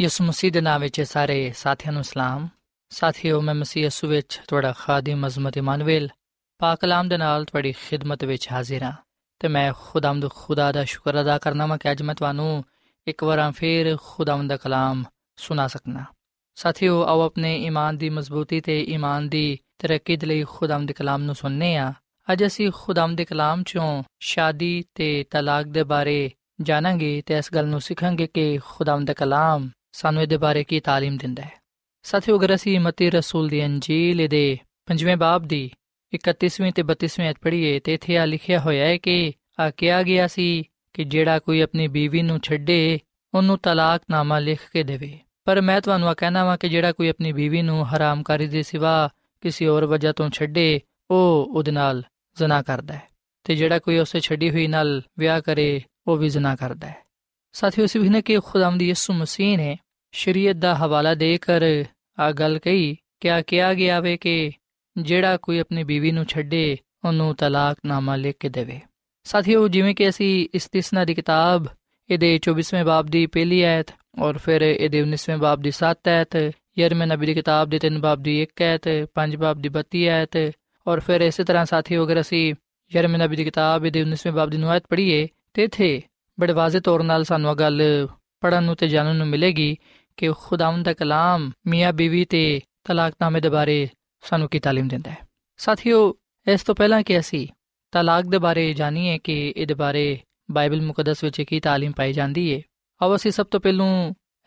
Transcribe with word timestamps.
ਯਿਸੂ 0.00 0.24
ਮਸੀਹ 0.24 0.52
ਦੇ 0.52 0.60
ਨਾਮ 0.60 0.80
ਵਿੱਚ 0.80 1.00
ਸਾਰੇ 1.00 1.52
ਸਾਥੀਆਂ 1.56 1.92
ਨੂੰ 1.92 2.04
ਸਲਾਮ। 2.04 2.48
ਸਾਥੀਓ, 2.90 3.40
ਮੈਂ 3.40 3.54
ਮਸੀਹ 3.54 3.82
ਯਿਸੂ 3.84 4.08
ਵਿੱਚ 4.08 4.40
ਤੁਹਾਡਾ 4.48 4.72
ਖਾਦਮ 4.72 5.26
ਅਜ਼ਮਤ 5.26 5.56
ਇਮਾਨੁਅਲ, 5.56 6.08
ਪਾਕ 6.58 6.80
ਕਲਾਮ 6.80 7.08
ਦੇ 7.08 7.16
ਨਾਲ 7.16 7.44
ਤੁਹਾਡੀ 7.44 7.72
ਖਿਦਮਤ 7.72 8.24
ਵਿੱਚ 8.24 8.48
ਹਾਜ਼ਰ 8.52 8.82
ਹਾਂ 8.82 8.92
ਤੇ 9.40 9.48
ਮੈਂ 9.48 9.72
ਖੁਦਾਮਦ 9.80 10.28
ਖੁਦਾ 10.30 10.72
ਦਾ 10.72 10.84
ਸ਼ੁਕਰ 10.84 11.20
ਅਦਾ 11.20 11.38
ਕਰਨਾ 11.38 11.66
ਮੈਂ 11.66 11.78
ਕਿ 11.78 11.90
ਅੱਜ 11.92 12.02
ਮੈਂ 12.02 12.14
ਤੁਹਾਨੂੰ 12.14 12.64
ਇੱਕ 13.06 13.24
ਵਾਰ 13.24 13.52
ਫੇਰ 13.52 13.96
ਖੁਦਾਵੰਦ 14.02 14.48
ਦਾ 14.48 14.56
ਕਲਾਮ 14.56 15.04
ਸੁਣਾ 15.36 15.66
ਸਕਣਾ 15.66 16.04
ਸਾਥੀਓ, 16.54 17.02
ਆਓ 17.02 17.20
ਆਪਣੇ 17.20 17.56
ਈਮਾਨ 17.56 17.96
ਦੀ 17.96 18.10
ਮਜ਼ਬੂਤੀ 18.10 18.60
ਤੇ 18.60 18.80
ਈਮਾਨ 18.82 19.28
ਦੀ 19.28 19.58
ਤਰੱਕੀ 19.78 20.16
ਦੇ 20.16 20.26
ਲਈ 20.26 20.44
ਖੁਦਾਵੰਦ 20.44 20.88
ਦੇ 20.88 20.94
ਕਲਾਮ 20.94 21.22
ਨੂੰ 21.22 21.34
ਸੁਣਨੇ 21.34 21.76
ਆ 21.76 21.92
ਅੱਜ 22.32 22.46
ਅਸੀਂ 22.46 22.70
ਖੁਦਾਵੰਦ 22.74 23.16
ਦੇ 23.16 23.24
ਕਲਾਮ 23.24 23.62
ਚੋਂ 23.62 24.02
ਸ਼ਾਦੀ 24.20 24.84
ਤੇ 24.94 25.24
ਤਲਾਕ 25.30 25.66
ਦੇ 25.66 25.82
ਬਾਰੇ 25.82 26.30
ਜਾਣਾਂਗੇ 26.62 27.22
ਤੇ 27.26 27.38
ਇਸ 27.38 27.54
ਗੱਲ 27.54 27.66
ਨੂੰ 27.66 27.80
ਸਿੱਖਾਂਗੇ 27.80 28.26
ਕਿ 28.26 28.58
ਖੁਦਾਵੰਦ 28.64 29.06
ਦਾ 29.06 29.12
ਕਲਾਮ 29.12 29.68
ਸਾਨੂੰ 29.91 30.21
ਇਹਦੇ 30.23 30.37
ਬਾਰੇ 30.37 30.63
ਕੀ 30.63 30.81
تعلیم 30.89 31.17
ਦਿੰਦਾ 31.17 31.43
ਹੈ 31.43 31.51
ਸਾਥੀਓ 32.05 32.37
ਅਗਰ 32.37 32.55
ਅਸੀਂ 32.55 32.79
ਮਤੀ 32.79 33.09
ਰਸੂਲ 33.09 33.49
ਦੀ 33.49 33.65
ਅੰਜੀਲ 33.65 34.27
ਦੇ 34.27 34.57
ਪੰਜਵੇਂ 34.85 35.17
ਬਾਬ 35.17 35.47
ਦੀ 35.47 35.69
31ਵੀਂ 36.13 36.71
ਤੇ 36.73 36.83
32ਵੀਂ 36.83 37.29
ਅਧ 37.29 37.35
ਪੜ੍ਹੀਏ 37.41 37.79
ਤੇ 37.79 37.93
ਇੱਥੇ 37.93 38.17
ਆ 38.17 38.25
ਲਿਖਿਆ 38.25 38.59
ਹੋਇਆ 38.59 38.85
ਹੈ 38.85 38.97
ਕਿ 38.97 39.33
ਆ 39.59 39.69
ਕਿਹਾ 39.69 40.03
ਗਿਆ 40.03 40.27
ਸੀ 40.27 40.65
ਕਿ 40.93 41.03
ਜਿਹੜਾ 41.03 41.39
ਕੋਈ 41.39 41.61
ਆਪਣੀ 41.61 41.87
ਬੀਵੀ 41.87 42.21
ਨੂੰ 42.21 42.39
ਛੱਡੇ 42.39 42.99
ਉਹਨੂੰ 43.33 43.57
ਤਲਾਕਨਾਮਾ 43.57 44.39
ਲਿਖ 44.39 44.69
ਕੇ 44.73 44.83
ਦੇਵੇ 44.83 45.19
ਪਰ 45.45 45.61
ਮੈਂ 45.61 45.81
ਤੁਹਾਨੂੰ 45.81 46.09
ਆ 46.09 46.13
ਕਹਿਣਾ 46.13 46.45
ਵਾਂ 46.45 46.57
ਕਿ 46.57 46.69
ਜਿਹੜਾ 46.69 46.91
ਕੋਈ 46.91 47.09
ਆਪਣੀ 47.09 47.31
ਬੀਵੀ 47.31 47.61
ਨੂੰ 47.61 47.85
ਹਰਾਮਕਾਰੀ 47.85 48.47
ਦੇ 48.47 48.63
ਸਿਵਾ 48.63 49.09
ਕਿਸੇ 49.41 49.67
ਹੋਰ 49.67 49.85
ਵਜ੍ਹਾ 49.85 50.11
ਤੋਂ 50.11 50.29
ਛੱਡੇ 50.29 50.79
ਉਹ 51.11 51.47
ਉਹਦੇ 51.55 51.71
ਨਾਲ 51.71 52.03
ਜ਼ਨਾ 52.37 52.61
ਕਰਦਾ 52.61 52.93
ਹੈ 52.93 53.07
ਤੇ 53.43 53.55
ਜਿਹੜਾ 53.55 53.79
ਕੋਈ 53.79 53.97
ਉਸੇ 53.99 54.19
ਛੱਡੀ 54.19 54.49
ਹੋਈ 54.49 54.67
ਨਾਲ 54.67 55.01
ਵਿਆਹ 55.19 55.41
ਕਰੇ 55.41 55.81
ਉਹ 56.07 56.17
ਵੀ 56.17 56.29
ਜ਼ਨਾ 56.29 56.55
ਕਰਦਾ 56.55 56.87
ਹੈ 56.87 57.03
ਸਾਥੀਓ 57.54 57.84
ਇਸ 57.84 57.96
ਵੀ 57.96 58.20
ਕਿ 58.22 58.38
ਖੁਦਾਵੰਦ 58.40 58.82
ਯਿਸੂ 58.82 59.12
ਮਸੀਹ 59.12 59.56
ਨੇ 59.58 59.76
ਸ਼ਰੀਅਤ 60.14 60.56
ਦਾ 60.56 60.74
ਹਵਾਲਾ 60.74 61.14
ਦੇ 61.14 61.36
ਕਰ 61.38 61.64
ਆ 62.18 62.30
ਗੱਲ 62.32 62.58
ਕਹੀ 62.58 62.96
ਕਿਆ 63.20 63.40
ਕਿਹਾ 63.42 63.72
ਗਿਆ 63.74 64.00
ਵੇ 64.00 64.16
ਕਿ 64.16 64.52
ਜਿਹੜਾ 64.96 65.36
ਕੋਈ 65.36 65.58
ਆਪਣੀ 65.58 65.84
ਬੀਵੀ 65.84 66.12
ਨੂੰ 66.12 66.24
ਛੱਡੇ 66.26 66.76
ਉਹਨੂੰ 67.04 67.34
ਤਲਾਕਨਾਮਾ 67.34 68.16
ਲਿਖ 68.16 68.36
ਕੇ 68.40 68.48
ਦੇਵੇ 68.48 68.80
ਸਾਥੀਓ 69.26 69.66
ਜਿਵੇਂ 69.68 69.94
ਕਿ 69.94 70.08
ਅਸੀਂ 70.08 70.48
ਇਸਤਿਸਨਾ 70.54 71.04
ਦੀ 71.04 71.14
ਕਿਤਾਬ 71.14 71.66
ਇਹਦੇ 72.10 72.38
24ਵੇਂ 72.48 72.84
ਬਾਬ 72.84 73.06
ਦੀ 73.06 73.26
ਪਹਿਲੀ 73.26 73.62
ਆਇਤ 73.62 73.92
ਔਰ 74.18 74.38
ਫਿਰ 74.38 74.62
ਇਹਦੇ 74.62 75.02
19ਵੇਂ 75.02 75.36
ਬਾਬ 75.36 75.62
ਦੀ 75.62 75.72
7 75.74 76.08
ਆਇਤ 76.08 76.36
ਯਰਮੀਆ 76.78 77.06
ਨਬੀ 77.06 77.26
ਦੀ 77.26 77.34
ਕਿਤਾਬ 77.34 77.68
ਦੇ 77.68 77.80
3 77.86 77.98
ਬਾਬ 78.00 78.22
ਦੀ 78.22 78.42
1 78.42 78.62
ਆਇਤ 78.62 78.88
5 79.16 79.36
ਬਾਬ 79.36 79.60
ਦੀ 79.60 79.70
32 79.76 80.06
ਆਇਤ 80.08 80.38
ਔਰ 80.86 81.00
ਫਿਰ 81.00 81.20
ਇਸੇ 81.20 81.44
ਤਰ੍ਹਾਂ 81.44 81.64
ਸਾਥੀਓ 81.66 82.04
ਅਗਰ 82.04 82.20
ਅਸੀਂ 82.20 82.42
ਯਰਮੀਆ 82.92 83.24
ਨਬੀ 83.24 83.36
ਦੀ 83.36 83.44
ਕਿਤਾਬ 83.44 83.86
ਇਹਦੇ 83.86 84.02
19ਵੇਂ 84.04 84.32
ਬਾਬ 84.32 84.50
ਦੀ 84.50 84.62
9 84.62 84.70
ਆਇਤ 84.70 84.86
ਪੜ੍ਹੀਏ 84.90 85.26
ਤੇ 85.54 85.64
ਇਥੇ 85.64 85.90
ਬੜੇ 86.39 86.53
ਵਾਜ਼ੇ 86.53 86.79
ਤੌਰ 86.79 87.03
'ਨਾਲ 87.03 87.23
ਸਾਨੂੰ 87.23 87.51
ਇਹ 87.51 87.55
ਗੱਲ 87.55 88.07
ਪੜਨ 88.41 88.63
ਨੂੰ 88.63 88.75
ਤੇ 88.75 88.87
ਜਾਣਨ 88.87 89.15
ਨੂੰ 89.15 89.27
ਮਿਲੇਗੀ 89.27 89.75
ਕਿ 90.17 90.31
ਖੁਦਾਵੰਦ 90.39 90.85
ਦਾ 90.85 90.93
ਕਲਾਮ 90.93 91.51
ਮੀਆਂ 91.67 91.93
ਬੀਵੀ 91.93 92.25
ਤੇ 92.25 92.61
ਤਲਾਕਨਾਮੇ 92.83 93.41
ਦੇ 93.41 93.49
ਬਾਰੇ 93.49 93.87
ਸਾਨੂੰ 94.23 94.49
ਕੀ 94.49 94.59
تعلیم 94.59 94.89
ਦਿੰਦਾ 94.89 95.11
ਹੈ 95.11 95.17
ਸਾਥੀਓ 95.57 96.13
ਇਸ 96.47 96.63
ਤੋਂ 96.63 96.75
ਪਹਿਲਾਂ 96.75 97.01
ਕਿ 97.03 97.19
ਅਸੀਂ 97.19 97.47
ਤਲਾਕ 97.91 98.25
ਦੇ 98.25 98.37
ਬਾਰੇ 98.37 98.73
ਜਾਣੀਏ 98.73 99.17
ਕਿ 99.17 99.53
ਇਹਦੇ 99.57 99.73
ਬਾਰੇ 99.73 100.19
ਬਾਈਬਲ 100.51 100.81
ਮੁਕੱਦਸ 100.81 101.23
ਵਿੱਚ 101.23 101.41
ਕੀ 101.41 101.59
تعلیم 101.59 101.93
ਪਾਈ 101.95 102.13
ਜਾਂਦੀ 102.13 102.53
ਹੈ 102.53 102.61
ਆਓ 103.01 103.15
ਅਸੀਂ 103.15 103.31
ਸਭ 103.31 103.45
ਤੋਂ 103.45 103.59
ਪਹਿਲੂ 103.59 103.85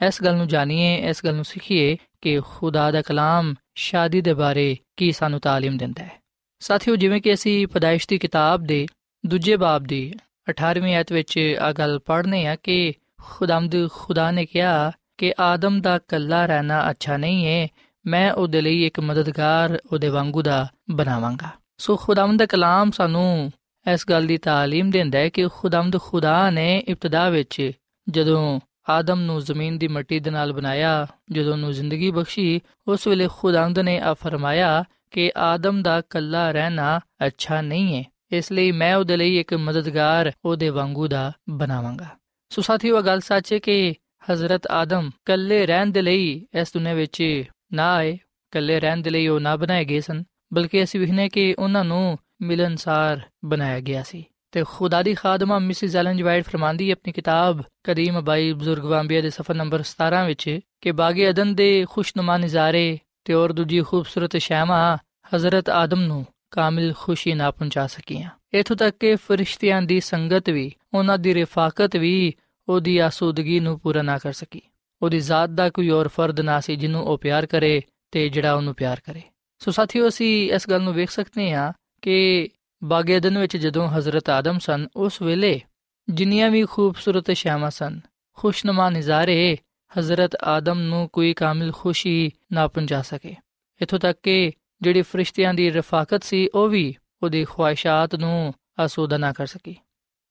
ਇਸ 0.01 0.23
ਗੱਲ 0.23 0.37
ਨੂੰ 0.37 0.49
ਜਾਣੀਏ 0.49 0.95
ਇਸ 1.09 1.25
ਗੱਲ 1.25 1.35
ਨੂੰ 1.35 1.45
ਸਿੱਖੀਏ 1.45 1.97
ਕਿ 2.21 2.41
ਖੁਦਾ 2.41 2.91
ਦਾ 2.91 3.03
ਕਲਾਮ 3.03 3.55
ਸ਼ਾਦੀ 3.75 4.21
ਦੇ 4.21 4.35
ਬਾਰੇ 4.35 4.77
ਕੀ 4.97 5.13
ਸਾਨੂੰ 5.13 5.41
تعلیم 5.47 5.79
ਦਿੰਦਾ 5.79 6.05
ਹੈ 6.05 6.21
ਸਾਥੀਓ 6.61 6.97
ਜਿਵੇਂ 6.97 7.21
ਕਿ 7.21 7.35
ਅਸੀਂ 7.35 7.67
ਪਦਾਇਸ਼ 7.67 8.09
ਦੀ 8.09 8.19
ਕਿਤਾਬ 8.19 8.65
ਦੇ 8.65 8.87
ਦੂਜੇ 9.27 9.57
ਬਾਬ 9.57 9.85
ਦੀ 9.85 10.15
18ਵੀਂ 10.51 10.95
ਆਇਤ 10.95 11.13
ਵਿੱਚ 11.13 11.57
ਆ 11.61 11.73
ਗੱਲ 11.73 11.99
ਪੜ੍ਹਨੇ 11.99 12.47
ਆ 12.47 12.57
ਕਿ 12.57 12.95
ਖੁਦਾਮਦ 13.23 13.89
ਖੁਦਾ 13.93 14.31
ਨੇ 14.31 14.47
ਕਿਹਾ 14.47 14.93
ਕਿ 15.17 15.35
ਆਦਮ 15.41 15.81
ਦਾ 15.81 15.99
ਕੱਲਾ 15.99 16.47
ਰਹਿਣਾ 16.47 16.91
ਅੱਛਾ 16.91 17.17
ਨਹੀਂ 17.17 17.47
ਹੈ 17.47 17.69
ਮੈਂ 18.07 18.33
ਉਹਦੇ 18.33 18.61
ਲਈ 18.61 18.87
ਇੱਕ 18.87 19.01
ਮਦਦਗਾਰ 19.01 19.79
ਉਹਦੇ 19.93 20.09
ਵਾਂਗੂ 20.09 20.43
ਦਾ 20.43 20.67
ਬਣਾਵਾਂਗਾ 20.91 21.49
ਸੋ 21.79 21.97
ਖੁਦਾਵੰਦ 21.97 22.39
ਦਾ 22.39 22.47
ਕਲਾਮ 22.47 22.91
ਸਾਨੂੰ 22.91 23.53
ਇਸ 23.93 24.05
ਗੱਲ 24.11 24.27
ਦੀ 24.27 24.37
تعلیم 24.37 24.91
ਦਿੰਦਾ 24.91 25.19
ਹੈ 25.19 25.29
ਕਿ 25.29 25.49
ਖੁਦਾਵੰਦ 25.49 25.99
ਖੁਦਾ 25.99 26.51
ਨੇ 26.51 26.79
ਇਬਤਦਾ 26.79 27.31
ਵਿੱਚ 27.31 27.73
ਜਦੋਂ 28.09 28.61
ਆਦਮ 28.89 29.21
ਨੂੰ 29.21 29.41
ਜ਼ਮੀਨ 29.41 29.79
ਦੀ 29.79 29.89
ਮਿੱਟੀ 29.89 30.21
ਦੇ 30.21 30.31
ਨਾਲ 30.31 30.53
ਬਣਾਇਆ 30.53 31.07
ਜਦੋਂ 31.33 31.53
ਉਹਨੂੰ 31.53 31.73
ਜ਼ਿੰਦਗੀ 31.73 32.11
ਬਖਸ਼ੀ 32.11 32.61
ਉਸ 32.89 33.07
ਵੇਲੇ 33.07 33.29
ਖੁਦਾਵੰਦ 33.29 33.79
ਨੇ 33.79 34.01
ਆ 34.01 34.15
ਫਰਮਾਇਆ 34.15 34.85
ਕਿ 35.11 35.33
ਆਦਮ 35.37 35.83
ਦਾ 35.83 36.01
ਕੱਲਾ 36.01 36.51
ਰਹਿਣਾ 36.51 37.01
ਅੱਛਾ 37.27 37.61
ਨਹੀਂ 37.61 37.99
ਹੈ 37.99 38.05
ਇਸ 38.34 38.52
ਲਈ 38.52 38.72
ਮੈਂ 38.72 38.96
ਉਹਦੇ 38.96 39.18
ਲਈ 39.18 39.38
ਇੱਕ 39.38 39.54
ਮਦਦਗਾਰ 39.54 40.32
ਉਹਦੇ 40.46 40.70
ਵਾਂਗੂ 40.70 41.08
ਦਾ 41.08 41.32
ਬਣਾਵਾਂਗਾ। 41.50 42.06
ਸੋ 42.50 42.62
ਸਾਥੀਓ 42.62 43.02
ਗੱਲ 43.02 43.20
ਸੱਚ 43.20 43.54
ਹੈ 43.54 43.60
ਕਿ 43.60 43.94
ਹਜ਼ਰਤ 44.32 44.68
ਆਦਮ 44.68 45.12
ਕੱਲੇ 45.26 45.66
ਰਹਿਣ 45.66 45.88
ਦੇ 45.88 46.02
ਲਈ 46.02 46.48
ਇਸ 46.60 46.74
ਦੁਨੀਆਂ 46.74 46.96
ਵਿੱਚ 46.96 47.44
ਨਾ 47.74 47.94
ਆਏ 47.94 48.18
ਕੱਲੇ 48.52 48.80
ਰਹਿਣ 48.80 48.98
ਦੇ 48.98 49.10
ਲਈ 49.10 49.28
ਉਹ 49.28 49.40
ਨਾ 49.40 49.56
ਬਣਾਏ 49.56 49.86
ਗਏ 49.86 50.02
ਸਨ, 50.02 50.24
ਬਲਕਿ 50.54 50.84
ਅਸੀਂ 50.84 51.00
ਵਿਖਨੇ 51.00 51.30
ਕਿ 51.30 51.56
ਉਹਨਾਂ 51.60 51.84
ਨੂੰ 51.84 52.18
ਮਿਲਨਸਾਰ 52.42 53.22
ਬਣਾਇਆ 53.46 53.80
ਗਿਆ 53.80 54.04
ਸੀ। 54.04 54.26
ਤੇ 54.52 54.64
ਖੁਦਾ 54.64 55.04
ਦੀ 55.04 55.14
ਖਾਦਮਾ 55.14 55.60
ਮਿਸਿਸ 55.60 55.96
ਐਲਨ 55.96 56.18
ਜਵਾਈਡ 56.18 56.44
ਫਰਮਾਂਦੀ 56.44 56.92
ਆਪਣੀ 56.92 57.12
ਕਿਤਾਬ 57.12 57.62
ਕਦੀਮ 57.84 58.22
ਬਾਈ 58.22 58.54
ਬਜ਼ੁਰਗ 58.54 58.84
ਵਾਂਬੀਆ 58.84 59.22
ਦੇ 59.22 59.30
ਸਫਾ 59.30 59.54
ਨੰਬਰ 59.54 59.84
17 59.84 60.26
ਵਿੱਚ 60.26 60.60
ਕਿ 60.82 60.92
ਬਾਗੇ 60.92 61.30
ਅਦਨ 61.30 61.56
ਦੇ 61.56 61.86
ਖੁਸ਼ਨੁਮਾ 61.90 62.38
ਨਜ਼ਾਰੇ 62.38 63.00
ਤੇ 63.26 63.34
ਔਰ 63.34 63.54
ਦੂਜੀ 63.54 63.82
ਖੂਬਸੂਰਤ 63.82 64.38
ਸ਼ਾਮਾ 64.38 64.98
ਹਜ਼ਰਤ 65.36 65.70
ਆਦਮ 65.70 66.02
ਨੂੰ 66.02 66.26
ਕਾਮਿਲ 66.54 66.94
ਖੁਸ਼ੀ 66.98 67.34
ਨਾ 67.34 67.52
ਪਹੁੰਚਾ 67.52 67.88
ਸਕੀਆਂ। 67.88 68.30
ਇਥੋਂ 68.54 68.76
ਤੱਕ 68.76 68.98
ਕਿ 69.00 69.16
ਫਰਿਸ਼ਤਿਆਂ 69.16 69.82
ਦੀ 69.82 70.00
ਸੰਗਤ 70.00 70.50
ਵੀ, 70.50 70.72
ਉਹਨਾਂ 70.94 71.18
ਦੀ 71.18 71.34
ਰਿਫਾਕਤ 71.34 71.96
ਵੀ 71.96 72.36
ਉਹਦੀ 72.70 72.98
ਆਸੂਦਗੀ 72.98 73.60
ਨੂੰ 73.60 73.80
ਪੂਰਾ 73.80 74.02
ਨਾ 74.02 74.18
ਕਰ 74.18 74.34
ਸਕੀ। 74.34 74.62
ਉਹਦੀ 75.02 75.20
ਜ਼ਾਤ 75.20 75.50
ਦਾ 75.50 75.70
ਕੋਈ 75.70 75.90
ਹੋਰ 75.90 76.08
ਫਰਦ 76.08 76.40
ਨਾ 76.40 76.60
ਸੀ 76.60 76.76
ਜਿਹਨੂੰ 76.76 77.04
ਉਹ 77.04 77.18
ਪਿਆਰ 77.18 77.46
ਕਰੇ 77.46 77.82
ਤੇ 78.12 78.30
ਜਿਹੜਾ 78.30 78.54
ਉਹਨੂੰ 78.54 78.76
ਪਿਆਰ 78.76 79.00
ਕਰੇ। 79.00 79.22
ਸੋ 79.60 79.72
ਸਾਥੀਓ, 79.72 80.08
ਅਸੀਂ 80.08 80.52
ਇਸ 80.52 80.70
ਗੱਲ 80.70 80.82
ਨੂੰ 80.82 80.94
ਵੇਖ 80.94 81.10
ਸਕਦੇ 81.10 81.52
ਹਾਂ 81.52 81.74
ਕਿ 82.02 82.48
ਬਾਗ 82.84 83.10
ਏਦਨ 83.10 83.38
ਵਿੱਚ 83.38 83.58
ਜਦੋਂ 83.58 83.88
ਹਜ਼ਰਤ 83.88 84.30
ਆਦਮ 84.30 84.60
ਸਨ, 84.60 84.88
ਉਸ 84.96 85.22
ਵੇਲੇ 85.22 85.62
ਜਿੰਨੀਆਂ 86.10 86.50
ਵੀ 86.50 86.66
ਖੂਬਸੂਰਤ 86.66 87.32
ਸ਼ਾਮਾਂ 87.32 87.72
ਸਨ, 87.72 88.00
ਖੁਸ਼ਨਮਾ 88.34 88.90
ਨਜ਼ਾਰੇ 88.90 89.58
ਹਜ਼ਰਤ 90.00 90.36
ਆਦਮ 90.36 90.80
ਨੂੰ 90.80 91.10
ਕੋਈ 91.14 91.34
ਕਾਮਿਲ 91.34 91.72
ਖੁਸ਼ੀ 91.72 92.32
ਨਾ 92.54 92.68
ਪਹੁੰਚਾ 92.68 93.02
ਸਕੇ। 93.02 93.36
ਇਥੋਂ 93.82 94.00
ਤੱਕ 94.00 94.20
ਕਿ 94.24 94.52
ਜਿਹੜੀ 94.82 95.02
ਫਰਿਸ਼ਤਿਆਂ 95.02 95.54
ਦੀ 95.54 95.72
ਰਫਾਕਤ 95.72 96.24
ਸੀ, 96.24 96.48
ਉਹ 96.48 96.70
ਵੀ 96.70 96.96
ਉਹਦੀ 97.24 97.46
ਖੁਆਇਸ਼ਾਤ 97.46 98.16
ਨੂੰ 98.16 98.54
ਅਸੂਦਾ 98.86 99.18
ਨਾ 99.18 99.32
ਕਰ 99.32 99.46
ਸਕੀ। 99.46 99.76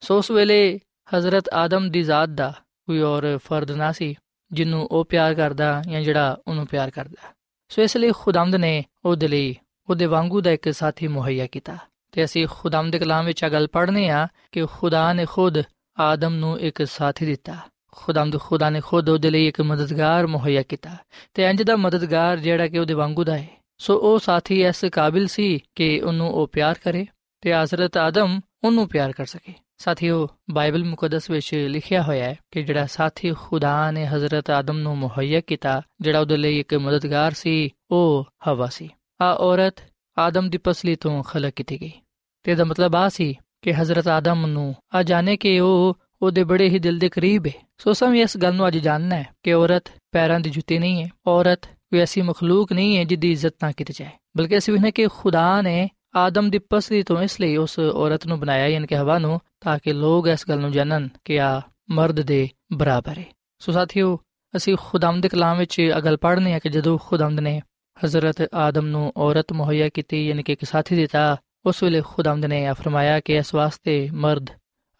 ਸੋ 0.00 0.18
ਉਸ 0.18 0.30
ਵੇਲੇ 0.30 0.80
ਹਜ਼ਰਤ 1.16 1.48
ਆਦਮ 1.48 1.90
ਦੀ 1.90 2.02
ਜ਼ਾਤ 2.02 2.28
ਦਾ 2.28 2.54
ਕੋਈ 2.86 3.02
ਹੋਰ 3.02 3.38
ਫਰਦ 3.44 3.70
ਨਾ 3.70 3.92
ਸੀ, 3.92 4.14
ਜਿਹਨੂੰ 4.52 4.88
ਉਹ 4.90 5.04
ਪਿਆਰ 5.04 5.34
ਕਰਦਾ 5.34 5.82
ਜਾਂ 5.90 6.00
ਜਿਹੜਾ 6.00 6.38
ਉਹਨੂੰ 6.48 6.66
ਪਿਆਰ 6.66 6.90
ਕਰਦਾ। 6.90 7.28
ਸੋ 7.68 7.82
ਇਸ 7.82 7.96
ਲਈ 7.96 8.12
ਖੁਦਾਮਦ 8.12 8.54
ਨੇ 8.54 8.84
ਉਹਦੇ 9.04 9.28
ਲਈ 9.28 9.56
ਉਹਦੇ 9.90 10.06
ਵਾਂਗੂ 10.06 10.40
ਦਾ 10.40 10.50
ਇੱਕ 10.50 10.74
ਸਾਥੀ 10.74 11.08
ਮੁਹੱਈਆ 11.08 11.46
ਕੀਤਾ। 11.46 11.76
ਤੇ 12.12 12.24
ਅਸੀਂ 12.24 12.46
ਖੁਦਾਮਦ 12.50 12.92
ਦੇ 12.92 12.98
ਕਲਾਮ 12.98 13.24
ਵਿੱਚ 13.24 13.44
ਆ 13.44 13.48
ਗੱਲ 13.48 13.66
ਪੜ੍ਹਨੇ 13.66 14.08
ਆ 14.08 14.28
ਕਿ 14.52 14.66
ਖੁਦਾ 14.66 15.12
ਨੇ 15.12 15.26
ਖੁਦ 15.26 15.62
ਆਦਮ 16.00 16.34
ਨੂੰ 16.34 16.60
ਇੱਕ 16.60 16.86
ਸਾਥੀ 16.86 17.26
ਦਿੱਤਾ। 17.26 17.56
ਖੁਦਾਮਦ 17.92 18.40
ਖੁਦਾ 18.40 18.70
ਨੇ 18.70 18.80
ਖੁਦ 18.80 19.08
ਉਹਦੇ 19.08 19.30
ਲਈ 19.30 19.46
ਇੱਕ 19.46 19.60
ਮਦਦਗਾਰ 19.60 20.26
ਮੁਹੱਈਆ 20.26 20.62
ਕੀਤਾ। 20.62 20.96
ਤੇ 21.34 21.42
ਇੰਜ 21.42 21.62
ਦਾ 21.62 21.76
ਮਦਦਗਾਰ 21.76 22.36
ਜਿਹੜਾ 22.36 22.68
ਕਿ 22.68 22.78
ਉਹਦੇ 22.78 22.94
ਵਾਂਗੂ 22.94 23.24
ਦਾ 23.24 23.38
ਹੈ। 23.38 23.61
ਸੋ 23.82 23.98
ਉਹ 23.98 24.18
ਸਾਥੀ 24.18 24.64
ਇਸ 24.64 24.84
ਕਾਬਿਲ 24.84 25.26
ਸੀ 25.26 25.58
ਕਿ 25.74 26.00
ਉਹਨੂੰ 26.00 26.30
ਉਹ 26.30 26.46
ਪਿਆਰ 26.46 26.76
ਕਰੇ 26.84 27.06
ਤੇ 27.40 27.54
ਹਜ਼ਰਤ 27.54 27.96
ਆਦਮ 27.96 28.40
ਉਹਨੂੰ 28.64 28.88
ਪਿਆਰ 28.88 29.12
ਕਰ 29.12 29.26
ਸਕੇ। 29.26 29.52
ਸਾਥੀਓ, 29.78 30.28
ਬਾਈਬਲ 30.50 30.84
ਮੁਕੱਦਸ 30.84 31.30
ਵਿੱਚ 31.30 31.54
ਲਿਖਿਆ 31.54 32.02
ਹੋਇਆ 32.02 32.24
ਹੈ 32.24 32.38
ਕਿ 32.50 32.62
ਜਿਹੜਾ 32.62 32.86
ਸਾਥੀ 32.86 33.32
ਖੁਦਾ 33.32 33.90
ਨੇ 33.90 34.06
ਹਜ਼ਰਤ 34.06 34.50
ਆਦਮ 34.50 34.78
ਨੂੰ 34.78 34.98
ਮੁਹੱਈਆ 34.98 35.40
ਕੀਤਾ, 35.40 35.82
ਜਿਹੜਾ 36.00 36.20
ਉਹਦੇ 36.20 36.36
ਲਈ 36.36 36.58
ਇੱਕ 36.58 36.74
ਮਦਦਗਾਰ 36.74 37.32
ਸੀ, 37.32 37.70
ਉਹ 37.90 38.26
ਹਵਾ 38.48 38.66
ਸੀ। 38.66 38.88
ਆ 39.22 39.32
ਔਰਤ 39.32 39.74
ਆਦਮ 40.18 40.50
ਦੀ 40.50 40.58
ਪਸਲੀ 40.58 40.96
ਤੋਂ 40.96 41.22
ਖਲਕ 41.22 41.52
ਕੀਤੀ 41.52 41.80
ਗਈ। 41.80 41.92
ਤੇ 42.42 42.54
ਦਾ 42.54 42.64
ਮਤਲਬ 42.64 42.96
ਆ 42.96 43.08
ਸੀ 43.08 43.34
ਕਿ 43.62 43.74
ਹਜ਼ਰਤ 43.74 44.08
ਆਦਮ 44.08 44.46
ਨੂੰ 44.46 44.74
ਆ 44.94 45.02
ਜਾਣੇ 45.02 45.36
ਕਿ 45.36 45.60
ਉਹ 45.60 45.98
ਉਹਦੇ 46.22 46.44
ਬੜੇ 46.44 46.68
ਹੀ 46.68 46.78
ਦਿਲ 46.78 46.98
ਦੇ 46.98 47.08
ਕਰੀਬ 47.08 47.46
ਹੈ 47.46 47.68
ਸੋ 47.78 47.92
ਸਮ 47.92 48.14
ਇਸ 48.14 48.36
ਗੱਲ 48.36 48.54
ਨੂੰ 48.54 48.68
ਅੱਜ 48.68 48.78
ਜਾਣਨਾ 48.78 49.16
ਹੈ 49.16 49.28
ਕਿ 49.42 49.52
ਔਰਤ 49.52 49.84
ਪੈਰਾਂ 50.12 50.40
ਦੀ 50.40 50.50
ਜੁੱਤੀ 50.50 50.78
ਨਹੀਂ 50.78 51.04
ਹੈ। 51.04 51.10
ਔਰਤ 51.26 51.60
ਕੋਈ 51.92 52.00
ਐਸੀ 52.00 52.22
ਮਖਲੂਕ 52.22 52.72
ਨਹੀਂ 52.72 52.96
ਹੈ 52.98 53.04
ਜਿਹਦੀ 53.04 53.32
ਇੱਜ਼ਤ 53.32 53.54
ਨਾ 53.62 53.72
ਕੀਤੀ 53.72 53.94
ਜਾਏ। 53.96 54.10
ਬਲਕਿ 54.36 54.58
ਅਸੀਂ 54.58 54.74
ਵੇਖਨੇ 54.74 54.90
ਕਿ 54.90 55.06
ਖੁਦਾ 55.06 55.62
ਨੇ 55.62 55.90
ਆਦਮ 56.14 56.50
ਦੀ 56.50 56.58
ਪਸਲੀ 56.58 57.02
ਤੋਂ 57.02 57.22
ਇਸ 57.22 57.40
ਲਈ 57.40 57.56
ਉਸ 57.56 57.78
ਔਰਤ 57.78 58.26
ਨੂੰ 58.26 58.40
ਬਣਾਇਆ, 58.40 58.66
ਯਾਨੀ 58.66 58.86
ਕਿ 58.86 58.96
ਹਵਾ 58.96 59.18
ਨੂੰ, 59.18 59.40
ਤਾਂ 59.60 59.78
ਕਿ 59.78 59.92
ਲੋਕ 59.92 60.28
ਇਸ 60.28 60.44
ਗੱਲ 60.48 60.60
ਨੂੰ 60.60 60.72
ਜਾਣਨ 60.72 61.08
ਕਿ 61.24 61.40
ਆ 61.40 61.62
ਮਰਦ 61.90 62.20
ਦੇ 62.20 62.48
ਬਰਾਬਰ 62.72 63.18
ਹੈ। 63.18 63.24
ਸੋ 63.58 63.72
ਸਾਥੀਓ, 63.72 64.18
ਅਸੀਂ 64.56 64.76
ਖੁਦਾਮਦ 64.80 65.22
ਦੇ 65.22 65.28
ਕਲਾਮ 65.28 65.58
ਵਿੱਚ 65.58 65.92
ਅਗਲ 65.98 66.16
ਪੜ੍ਹਨੇ 66.16 66.54
ਆ 66.54 66.58
ਕਿ 66.58 66.68
ਜਦੋਂ 66.68 66.98
ਖੁਦਾਮਦ 66.98 67.40
ਨੇ 67.40 67.62
ਹਜ਼ਰਤ 68.04 68.48
ਆਦਮ 68.54 68.86
ਨੂੰ 68.86 69.12
ਔਰਤ 69.16 69.52
ਮੁਹੱਈਆ 69.52 69.88
ਕੀਤੀ, 69.88 70.28
ਯਾਨੀ 70.28 70.42
ਕਿ 70.42 70.52
ਇੱਕ 70.52 70.64
ਸਾਥੀ 70.64 70.96
ਦਿੱਤਾ, 70.96 71.36
ਉਸ 71.66 71.82
ਵੇਲੇ 71.82 72.02
ਖੁਦਾਮਦ 72.06 72.44
ਨੇ 72.44 72.66
ਆ 72.66 72.72
ਫਰਮਾਇਆ 72.72 73.20
ਕਿ 73.20 73.36
ਇਸ 73.36 73.54
ਵਾਸਤੇ 73.54 74.10
ਮਰਦ 74.12 74.50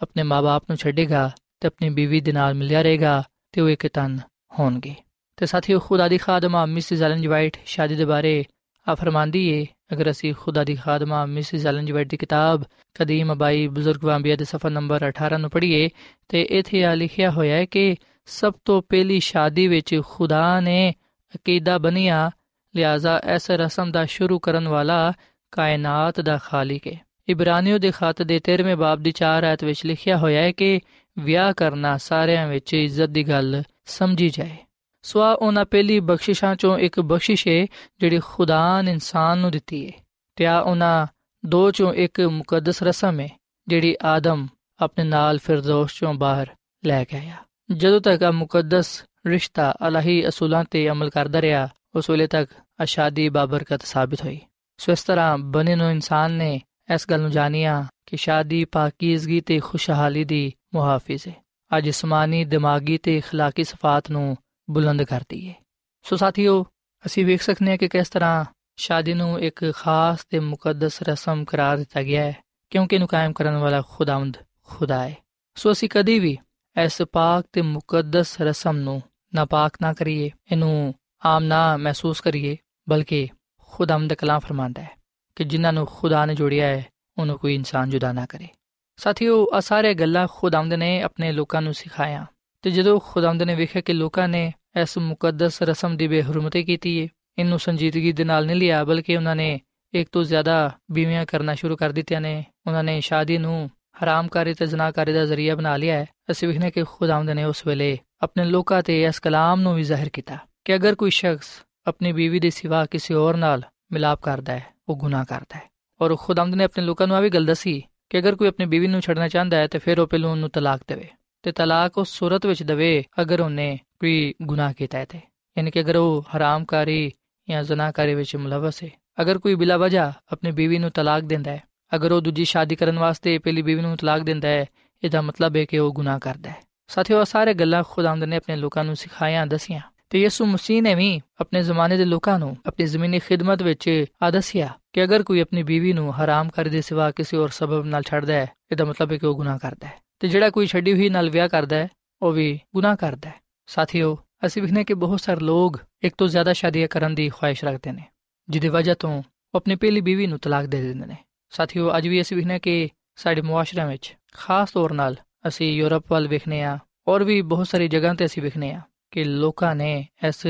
ਆਪਣੇ 0.02 0.22
ਮਾਪੇ 0.22 0.66
ਨੂੰ 0.68 0.76
ਛੱਡੇਗਾ 0.76 1.30
ਤੇ 1.60 1.66
ਆਪਣੀ 1.66 1.90
ਬੀਵੀ 1.90 2.20
ਦੇ 2.20 2.32
ਨਾਲ 2.32 2.54
ਮਿਲਿਆ 2.54 2.82
ਰਹੇਗਾ 2.82 3.22
ਤੇ 3.52 3.60
ਉਹ 3.60 3.68
ਇੱਕ 3.68 3.86
ਤਨ 3.86 4.18
ਹੋਣਗੇ। 4.58 4.94
ਤੇ 5.36 5.46
ਸਾਥੀਓ, 5.46 5.78
ਖੁਦਾ 5.78 6.08
ਦੀ 6.08 6.18
ਖਾਦਮਾ 6.18 6.66
ਮਿਸਿਸ 6.66 7.02
ਐਲਨ 7.02 7.28
ਵਾਈਟ 7.28 7.56
ਸ਼ਾਦੀ 7.66 7.94
ਦੇ 7.94 8.04
ਬਾਰੇ 8.04 8.44
ਆ 8.88 8.94
ਫਰਮਾਂਦੀ 8.94 9.48
ਏ, 9.48 9.66
ਅਗਰ 9.92 10.10
ਅਸੀਂ 10.10 10.34
ਖੁਦਾ 10.34 10.64
ਦੀ 10.64 10.74
ਖਾਦਮਾ 10.74 11.26
ਮਿਸਿਸ 11.26 11.66
ਐਲਨ 11.66 11.92
ਵਾਈਟ 11.92 12.08
ਦੀ 12.08 12.16
ਕਿਤਾਬ 12.16 12.62
ਕਦੀਮ 12.94 13.32
ਅਬਾਈ 13.32 13.66
ਬਜ਼ੁਰਗ 13.66 14.04
ਵਾਂਬੀਆ 14.04 14.36
ਦੇ 14.36 14.44
ਸਫਾ 14.44 14.68
ਨੰਬਰ 14.68 15.08
18 15.08 15.38
ਨੂੰ 15.38 15.50
ਪੜ੍ਹੀਏ, 15.50 15.88
ਤੇ 16.28 16.42
ਇਥੇ 16.42 16.84
ਆ 16.84 16.94
ਲਿਖਿਆ 16.94 17.30
ਹੋਇਆ 17.30 17.56
ਹੈ 17.56 17.64
ਕਿ 17.64 17.96
ਸਭ 18.26 18.52
ਤੋਂ 18.64 18.82
ਪਹਿਲੀ 18.88 19.20
ਸ਼ਾਦੀ 19.20 19.68
ਵਿੱਚ 19.68 20.00
ਖੁਦਾ 20.06 20.60
ਨੇ 20.60 20.94
ਅਕੀਦਾ 21.34 21.78
ਬਨਿਆ 21.78 22.30
ਲਿਆਜ਼ਾ 22.76 23.22
ਇਸ 23.34 23.50
ਰਸਮ 23.50 23.92
ਦਾ 23.92 24.04
ਸ਼ੁਰੂ 24.04 24.38
ਕਰਨ 24.38 24.68
ਵਾਲਾ 24.68 25.12
ਕਾਇਨਾਤ 25.50 26.20
ਦਾ 26.20 26.38
ਖਾਲਿਕ 26.38 26.86
ਹੈ 26.86 27.00
ਇਬਰਾਨੀਓ 27.28 27.78
ਦੇ 27.78 27.90
ਖਤ 27.90 28.22
ਦੇ 28.22 28.40
13ਵੇਂ 28.50 28.76
ਬਾਬ 28.76 29.00
ਦੀ 29.00 29.12
4 29.22 29.44
ਆਇਤ 29.44 29.64
ਵਿੱਚ 29.64 29.86
ਲਿਖਿਆ 29.86 30.16
ਹੋਇਆ 30.16 30.42
ਹੈ 30.42 30.52
ਕਿ 30.52 30.80
ਵਿਆਹ 31.18 31.52
ਕਰਨਾ 31.52 31.96
ਸਾਰਿਆਂ 31.96 32.48
ਵਿੱਚ 32.48 32.74
ਇੱਜ਼ਤ 32.74 33.06
ਦੀ 33.06 33.28
ਗੱਲ 33.28 33.62
ਸਮਝੀ 33.84 34.28
ਜਾਏ। 34.28 34.56
ਸਵਾ 35.03 35.31
ਉਹਨਾਂ 35.33 35.65
ਪਹਿਲੀ 35.65 35.99
ਬਖਸ਼ਿਸ਼ਾਂ 35.99 36.55
ਚੋਂ 36.55 36.77
ਇੱਕ 36.79 36.99
ਬਖਸ਼ਿਸ਼ 36.99 37.47
ਹੈ 37.47 37.65
ਜਿਹੜੀ 37.99 38.19
ਖੁਦਾ 38.19 38.81
ਨੇ 38.81 38.91
ਇਨਸਾਨ 38.91 39.37
ਨੂੰ 39.37 39.51
ਦਿੱਤੀ 39.51 39.85
ਹੈ 39.87 39.91
ਤੇ 40.35 40.45
ਆ 40.45 40.59
ਉਹਨਾਂ 40.59 41.07
ਦੋ 41.45 41.71
ਚੋਂ 41.71 41.93
ਇੱਕ 41.93 42.21
ਮੁਕੱਦਸ 42.21 42.83
ਰਸਮ 42.83 43.19
ਹੈ 43.19 43.29
ਜਿਹੜੀ 43.67 43.95
ਆਦਮ 44.05 44.47
ਆਪਣੇ 44.79 45.03
ਨਾਲ 45.03 45.37
ਫਿਰਦੌਸ 45.37 45.99
ਚੋਂ 45.99 46.13
ਬਾਹਰ 46.13 46.47
ਲੈ 46.85 47.03
ਕੇ 47.03 47.17
ਆਇਆ 47.17 47.35
ਜਦੋਂ 47.71 48.01
ਤੱਕ 48.01 48.23
ਆ 48.23 48.31
ਮੁਕੱਦਸ 48.31 49.03
ਰਿਸ਼ਤਾ 49.27 49.73
ਅਲਾਹੀ 49.87 50.27
ਅਸੂਲਾਂ 50.27 50.63
ਤੇ 50.71 50.89
ਅਮਲ 50.89 51.09
ਕਰਦਾ 51.09 51.41
ਰਿਹਾ 51.41 51.69
ਉਸ 51.95 52.09
ਵੇਲੇ 52.09 52.27
ਤੱਕ 52.27 52.49
ਅਸ਼ਾਦੀ 52.83 53.29
ਬਾਬਰਕਤ 53.29 53.85
ਸਾਬਤ 53.85 54.25
ਹੋਈ 54.25 54.39
ਸੋ 54.77 54.91
ਇਸ 54.91 55.03
ਤਰ੍ਹਾਂ 55.03 55.37
ਬਨੇ 55.37 55.75
ਨੂੰ 55.75 55.91
ਇਨਸਾਨ 55.91 56.31
ਨੇ 56.31 56.61
ਇਸ 56.93 57.09
ਗੱਲ 57.09 57.21
ਨੂੰ 57.21 57.31
ਜਾਣਿਆ 57.31 57.85
ਕਿ 58.05 58.17
ਸ਼ਾਦੀ 58.17 58.65
ਪਾਕੀਜ਼ਗੀ 58.65 59.41
ਤੇ 59.41 59.59
ਖੁਸ਼ਹਾਲੀ 59.59 60.23
ਦੀ 60.23 60.51
ਮੁਹਾਫਿਜ਼ 60.73 61.27
ਹੈ 61.27 61.33
ਅੱਜ 61.77 61.83
ਜਿਸਮਾਨੀ 61.83 62.45
ਦਿਮਾਗੀ 62.45 62.97
ਤੇ 62.97 63.21
اخلاقی 63.21 63.63
ਸਫਾਤ 63.63 64.11
ਨੂੰ 64.11 64.37
ਬੁਲੰਦ 64.70 65.02
ਕਰਦੀ 65.02 65.48
ਹੈ 65.48 65.54
ਸੋ 66.02 66.16
ਸਾਥੀਓ, 66.16 66.66
ਅਸੀਂ 67.06 67.26
ਵੇਖ 67.26 67.42
ਸਕਨੇ 67.42 67.70
ਹਾਂ 67.70 67.78
ਕਿ 67.78 67.88
ਕਿਸ 67.88 68.08
ਤਰ੍ਹਾਂ 68.08 68.44
ਸ਼ਾਦੀ 68.76 69.14
ਨੂੰ 69.14 69.40
ਇੱਕ 69.40 69.72
ਖਾਸ 69.74 70.24
ਤੇ 70.24 70.38
ਮੁਕੱਦਸ 70.38 71.02
ਰਸਮ 71.02 71.44
ਕਰਾਰ 71.44 71.76
ਦਿੱਤਾ 71.76 72.02
ਗਿਆ 72.02 72.24
ਹੈ, 72.24 72.36
ਕਿਉਂਕਿ 72.70 72.96
ਇਹਨੂੰ 72.96 73.08
ਕਾਇਮ 73.08 73.32
ਕਰਨ 73.32 73.56
ਵਾਲਾ 73.56 73.82
ਖੁਦਾਵੰਦ 73.88 74.36
ਖੁਦਾ 74.62 75.08
ਹੈ। 75.08 75.16
ਸੋ 75.54 75.72
ਅਸੀਂ 75.72 75.88
ਕਦੀ 75.88 76.18
ਵੀ 76.18 76.38
ਇਸ 76.84 77.02
ਪਾਕ 77.02 77.44
ਤੇ 77.52 77.62
ਮੁਕੱਦਸ 77.62 78.40
ਰਸਮ 78.40 78.76
ਨੂੰ 78.76 79.02
ਨਾਪਾਕ 79.34 79.72
ਨਾ 79.82 79.92
ਕਰੀਏ, 79.92 80.30
ਇਹਨੂੰ 80.52 80.94
ਆਮ 81.26 81.44
ਨਾ 81.44 81.76
ਮਹਿਸੂਸ 81.76 82.20
ਕਰੀਏ, 82.20 82.56
ਬਲਕਿ 82.88 83.28
ਖੁਦਾਵੰਦ 83.58 84.12
ਕਲਾਮ 84.12 84.40
ਫਰਮਾਂਦਾ 84.40 84.82
ਹੈ 84.82 84.90
ਕਿ 85.36 85.44
ਜਿਨ੍ਹਾਂ 85.44 85.72
ਨੂੰ 85.72 85.86
ਖੁਦਾ 85.86 86.26
ਨੇ 86.26 86.34
ਜੋੜਿਆ 86.34 86.66
ਹੈ, 86.66 86.86
ਉਹਨੂੰ 87.18 87.38
ਕੋਈ 87.38 87.54
ਇਨਸਾਨ 87.54 87.90
ਜੁਦਾ 87.90 88.12
ਨਾ 88.12 88.26
ਕਰੇ। 88.26 88.48
ਸਾਥੀਓ 88.96 89.46
ਆ 89.52 89.60
ਸਾਰੇ 89.60 89.94
ਗੱਲਾਂ 89.94 90.28
ਖੁਦਾਵੰਦ 90.30 90.74
ਨੇ 90.74 91.02
ਆਪਣੇ 91.02 91.32
ਲੋਕਾਂ 91.32 91.62
ਨੂੰ 91.62 91.74
ਸਿਖਾਇਆ 91.74 92.26
ਤੇ 92.62 92.70
ਜਦੋਂ 92.70 93.00
ਖੁਦਾਵੰਦ 93.00 93.42
ਨੇ 93.42 93.54
ਵੇਖਿਆ 93.54 93.82
ਕਿ 93.82 93.92
ਲੋਕਾਂ 93.92 94.28
ਨੇ 94.28 94.52
ਇਸ 94.80 94.98
ਮੁਕੱਦਸ 94.98 95.62
ਰਸਮ 95.62 95.96
ਦੀ 95.96 96.08
ਬੇਹਰਮਤੀ 96.08 96.62
ਕੀਤੀ 96.64 97.02
ਹੈ 97.02 97.08
ਇਹਨੂੰ 97.38 97.58
ਸੰਜੀਦਗੀ 97.58 98.12
ਦੇ 98.12 98.24
ਨਾਲ 98.24 98.46
ਨਹੀਂ 98.46 98.56
ਲਿਆ, 98.56 98.84
ਬਲਕਿ 98.84 99.16
ਉਹਨਾਂ 99.16 99.36
ਨੇ 99.36 99.60
ਇੱਕ 99.94 100.08
ਤੋਂ 100.12 100.24
ਜ਼ਿਆਦਾ 100.24 100.70
ਬੀਵੀਆਂ 100.90 101.26
ਕਰਨਾ 101.26 101.54
ਸ਼ੁਰੂ 101.54 101.76
ਕਰ 101.76 101.92
ਦਿੱਤੀਆਂ 101.92 102.20
ਨੇ। 102.20 102.44
ਉਹਨਾਂ 102.66 102.84
ਨੇ 102.84 103.00
ਸ਼ਾਦੀ 103.00 103.38
ਨੂੰ 103.38 103.70
ਹਰਾਮਕਾਰੀ 104.04 104.54
ਤੇ 104.54 104.66
ਜ਼ਨਾਕਾਰੀ 104.66 105.12
ਦਾ 105.12 105.24
ਜ਼ਰੀਆ 105.24 105.54
ਬਣਾ 105.54 105.76
ਲਿਆ 105.76 105.94
ਹੈ। 105.94 106.06
ਅਸੀਂ 106.30 106.48
ਵੇਖਨੇ 106.48 106.70
ਕਿ 106.70 106.84
ਖੁਦਾਵੰਦ 106.84 107.30
ਨੇ 107.30 107.44
ਉਸ 107.44 107.66
ਵੇਲੇ 107.66 107.98
ਆਪਣੇ 108.22 108.44
ਲੋਕਾਂ 108.44 108.82
ਤੇ 108.82 109.02
ਇਸ 109.04 109.20
ਕਲਾਮ 109.20 109.60
ਨੂੰ 109.60 109.74
ਵੀ 109.74 109.82
ਜ਼ਾਹਿਰ 109.82 110.08
ਕੀਤਾ 110.08 110.38
ਕਿ 110.64 110.74
ਅਗਰ 110.74 110.94
ਕੋਈ 110.94 111.10
ਸ਼ਖਸ 111.10 111.48
ਆਪਣੀ 111.86 112.12
ਬੀਵੀ 112.12 112.40
ਦੇ 112.40 112.50
ਸਿਵਾ 112.50 112.86
ਕਿਸੇ 112.86 113.14
ਹੋਰ 113.14 113.36
ਨਾਲ 113.36 113.62
ਮਿਲਾਪ 113.92 114.22
ਕਰਦਾ 114.22 114.52
ਹੈ, 114.52 114.66
ਉਹ 114.88 114.96
ਗੁਨਾਹ 114.96 115.24
ਕਰਦਾ 115.24 115.56
ਹੈ। 115.56 115.62
ਔਰ 116.00 116.16
ਖੁਦਾਵੰਦ 116.16 116.54
ਨੇ 116.54 116.64
ਆਪਣੇ 116.64 116.84
ਲੋਕਾਂ 116.84 117.06
ਨੂੰ 117.06 117.16
ਆ 117.16 117.20
ਵੀ 117.20 117.30
ਗੱਲ 117.30 117.44
ਦੱਸੀ 117.44 117.82
ਕਿ 118.10 118.18
ਅਗਰ 118.18 118.34
ਕੋਈ 118.34 118.48
ਆਪਣੀ 118.48 118.66
ਬੀਵੀ 118.66 118.86
ਨੂੰ 118.86 119.00
ਛੱਡਣਾ 119.00 119.28
ਚਾਹੁੰਦਾ 119.28 119.56
ਹੈ, 119.56 119.66
ਤੇ 119.66 119.78
ਫਿਰ 119.78 120.00
ਉਹ 120.00 120.06
ਪਹਿਲੋਂ 120.06 120.30
ਉਹਨੂੰ 120.30 120.50
ਤਲਾਕ 120.50 120.80
ਦੇਵੇ। 120.88 121.08
ਤੇ 121.42 121.52
ਤਲਾਕ 121.52 121.98
ਉਸ 121.98 122.08
ਸੂਰਤ 122.08 122.46
ਵਿੱਚ 122.46 122.62
ਦੇਵੇ 122.62 123.04
ਅਗਰ 123.20 123.40
ਉਹਨੇ 123.40 123.78
ਕੋਈ 124.00 124.34
ਗੁਨਾਹ 124.42 124.72
ਕੀਤਾ 124.72 124.98
ਹੈ 124.98 125.04
ਤੇ। 125.04 125.20
ਯਾਨੀ 125.58 125.70
ਕਿ 125.70 125.80
ਅਗਰ 125.80 125.96
ਉਹ 125.96 126.24
ਹਰਾਮਕਾਰੀ 126.36 127.12
ਜਾਂ 127.50 127.62
ਜ਼ਨਾਕਾਰੀ 127.62 128.14
ਵਿੱਚ 128.14 128.36
ਮੁਲਵਸ 128.36 128.82
ਹੈ। 128.82 128.90
ਅਗਰ 129.20 129.38
ਕੋਈ 129.38 129.54
ਬਿਲਾ 129.54 129.76
ਵਜ੍ਹਾ 129.76 130.12
ਆਪਣੀ 130.32 130.50
ਬੀਵੀ 130.50 130.78
ਨੂੰ 130.78 130.90
ਤਲਾਕ 130.90 131.22
ਦਿੰਦਾ 131.22 131.50
ਹੈ, 131.50 131.62
ਅਗਰ 131.94 132.12
ਉਹ 132.12 132.20
ਦੂਜੀ 132.20 132.44
ਸ਼ਾਦੀ 132.44 132.76
ਕਰਨ 132.76 132.98
ਵਾਸਤੇ 132.98 133.38
ਪਹਿਲੀ 133.38 133.62
ਬੀਵੀ 133.62 133.80
ਨੂੰ 133.80 133.96
ਤਲਾਕ 133.96 134.22
ਦਿੰਦਾ 134.22 134.48
ਹੈ, 134.48 134.66
ਇਹਦਾ 135.04 135.22
ਮਤਲਬ 135.22 135.56
ਹੈ 135.56 135.64
ਕਿ 135.64 135.78
ਉਹ 135.78 135.92
ਗੁਨਾਹ 135.92 136.18
ਕਰਦਾ 136.18 136.50
ਹੈ। 136.50 136.56
ਸਾਥੀਓ 136.88 137.24
ਸਾਰੇ 137.24 137.54
ਗੱਲਾਂ 137.54 137.82
ਖੁਦਾਵੰਦ 137.88 138.24
ਨੇ 138.24 138.36
ਆਪਣੇ 138.36 138.56
ਲੋਕਾਂ 138.56 138.84
ਨੂੰ 138.84 138.96
ਸਿਖਾਈਆਂ, 138.96 139.46
ਦੱਸੀਆਂ। 139.46 139.80
ਤੇ 140.10 140.20
ਯਿਸੂ 140.20 140.46
ਮਸੀਹ 140.46 140.82
ਨੇ 140.82 140.94
ਵੀ 140.94 141.20
ਆਪਣੇ 141.40 141.62
ਜ਼ਮਾਨੇ 141.62 141.96
ਦੇ 141.96 142.04
ਲੋਕਾਂ 142.04 142.38
ਨੂੰ 142.38 142.56
ਆਪਣੀ 142.66 142.86
ਜ਼ਮੀਨੀ 142.86 143.18
ਖਿਦਮਤ 143.18 143.62
ਵਿੱਚ 143.62 144.04
ਆਦਸਿਆ 144.22 144.68
ਕਿ 144.92 145.04
ਅਗਰ 145.04 145.22
ਕੋਈ 145.22 145.40
ਆਪਣੀ 145.40 145.62
ਬੀਵੀ 145.62 145.92
ਨੂੰ 145.92 146.14
ਹਰਾਮ 146.14 146.48
ਕਰ 146.48 146.68
ਦੇ 146.68 146.80
ਸਿਵਾ 146.80 147.10
ਕਿਸੇ 147.10 147.36
ਹੋਰ 147.36 147.48
ਸਬਬ 147.48 147.84
ਨਾਲ 147.84 148.02
ਛੱਡਦਾ 148.02 148.34
ਹੈ, 148.34 148.46
ਇਹਦਾ 148.72 148.84
ਮਤਲਬ 148.84 149.12
ਹੈ 149.12 149.16
ਕਿ 149.16 149.26
ਉਹ 149.26 149.34
ਗੁਨਾਹ 149.34 149.58
ਕਰਦਾ 149.58 149.86
ਹੈ। 149.86 150.01
ਤੇ 150.22 150.28
ਜਿਹੜਾ 150.28 150.50
ਕੋਈ 150.50 150.66
ਛੱਡੀ 150.66 150.92
ਹੋਈ 150.92 151.08
ਨਾਲ 151.08 151.30
ਵਿਆਹ 151.30 151.48
ਕਰਦਾ 151.48 151.76
ਹੈ, 151.76 151.88
ਉਹ 152.22 152.32
ਵੀ 152.32 152.60
ਗੁਨਾਹ 152.74 152.96
ਕਰਦਾ 152.96 153.30
ਹੈ। 153.30 153.34
ਸਾਥੀਓ, 153.66 154.18
ਅਸੀਂ 154.46 154.62
ਵਿਖਨੇ 154.62 154.84
ਕਿ 154.84 154.94
ਬਹੁਤ 154.94 155.20
ਸਾਰੇ 155.20 155.40
ਲੋਕ 155.40 155.80
ਇੱਕ 156.02 156.14
ਤੋਂ 156.18 156.28
ਜ਼ਿਆਦਾ 156.28 156.52
ਸ਼ਾਦੀਆਂ 156.52 156.88
ਕਰਨ 156.88 157.14
ਦੀ 157.14 157.28
ਖੁਆਇਸ਼ 157.28 157.64
ਰੱਖਦੇ 157.64 157.92
ਨੇ, 157.92 158.04
ਜਿਹਦੀ 158.48 158.68
ਵਜ੍ਹਾ 158.68 158.94
ਤੋਂ 158.94 159.18
ਉਹ 159.18 159.56
ਆਪਣੀ 159.56 159.76
ਪਹਿਲੀ 159.76 160.00
ਬੀਵੀ 160.00 160.26
ਨੂੰ 160.26 160.38
ਤਲਾਕ 160.38 160.66
ਦੇ 160.66 160.82
ਦਿੰਦੇ 160.82 161.06
ਨੇ। 161.06 161.16
ਸਾਥੀਓ, 161.50 161.96
ਅੱਜ 161.96 162.08
ਵੀ 162.08 162.20
ਅਸੀਂ 162.20 162.36
ਵਿਖਨੇ 162.36 162.58
ਕਿ 162.58 162.88
ਸਾਡੇ 163.16 163.40
ਮੁਆਸ਼ਰੇ 163.40 163.84
ਵਿੱਚ 163.84 164.16
ਖਾਸ 164.32 164.72
ਤੌਰ 164.72 164.92
ਨਾਲ 164.92 165.16
ਅਸੀਂ 165.48 165.72
ਯੂਰਪ 165.72 166.12
ਵੱਲ 166.12 166.28
ਵਿਖਨੇ 166.28 166.62
ਆ 166.62 166.78
ਔਰ 167.08 167.24
ਵੀ 167.24 167.42
ਬਹੁਤ 167.42 167.66
ਸਾਰੀ 167.66 167.88
ਜਗ੍ਹਾ 167.88 168.14
ਤੇ 168.14 168.24
ਅਸੀਂ 168.24 168.42
ਵਿਖਨੇ 168.42 168.72
ਆ 168.72 168.80
ਕਿ 169.10 169.24
ਲੋਕਾਂ 169.24 169.74
ਨੇ 169.76 170.06
ਇਸ 170.28 170.46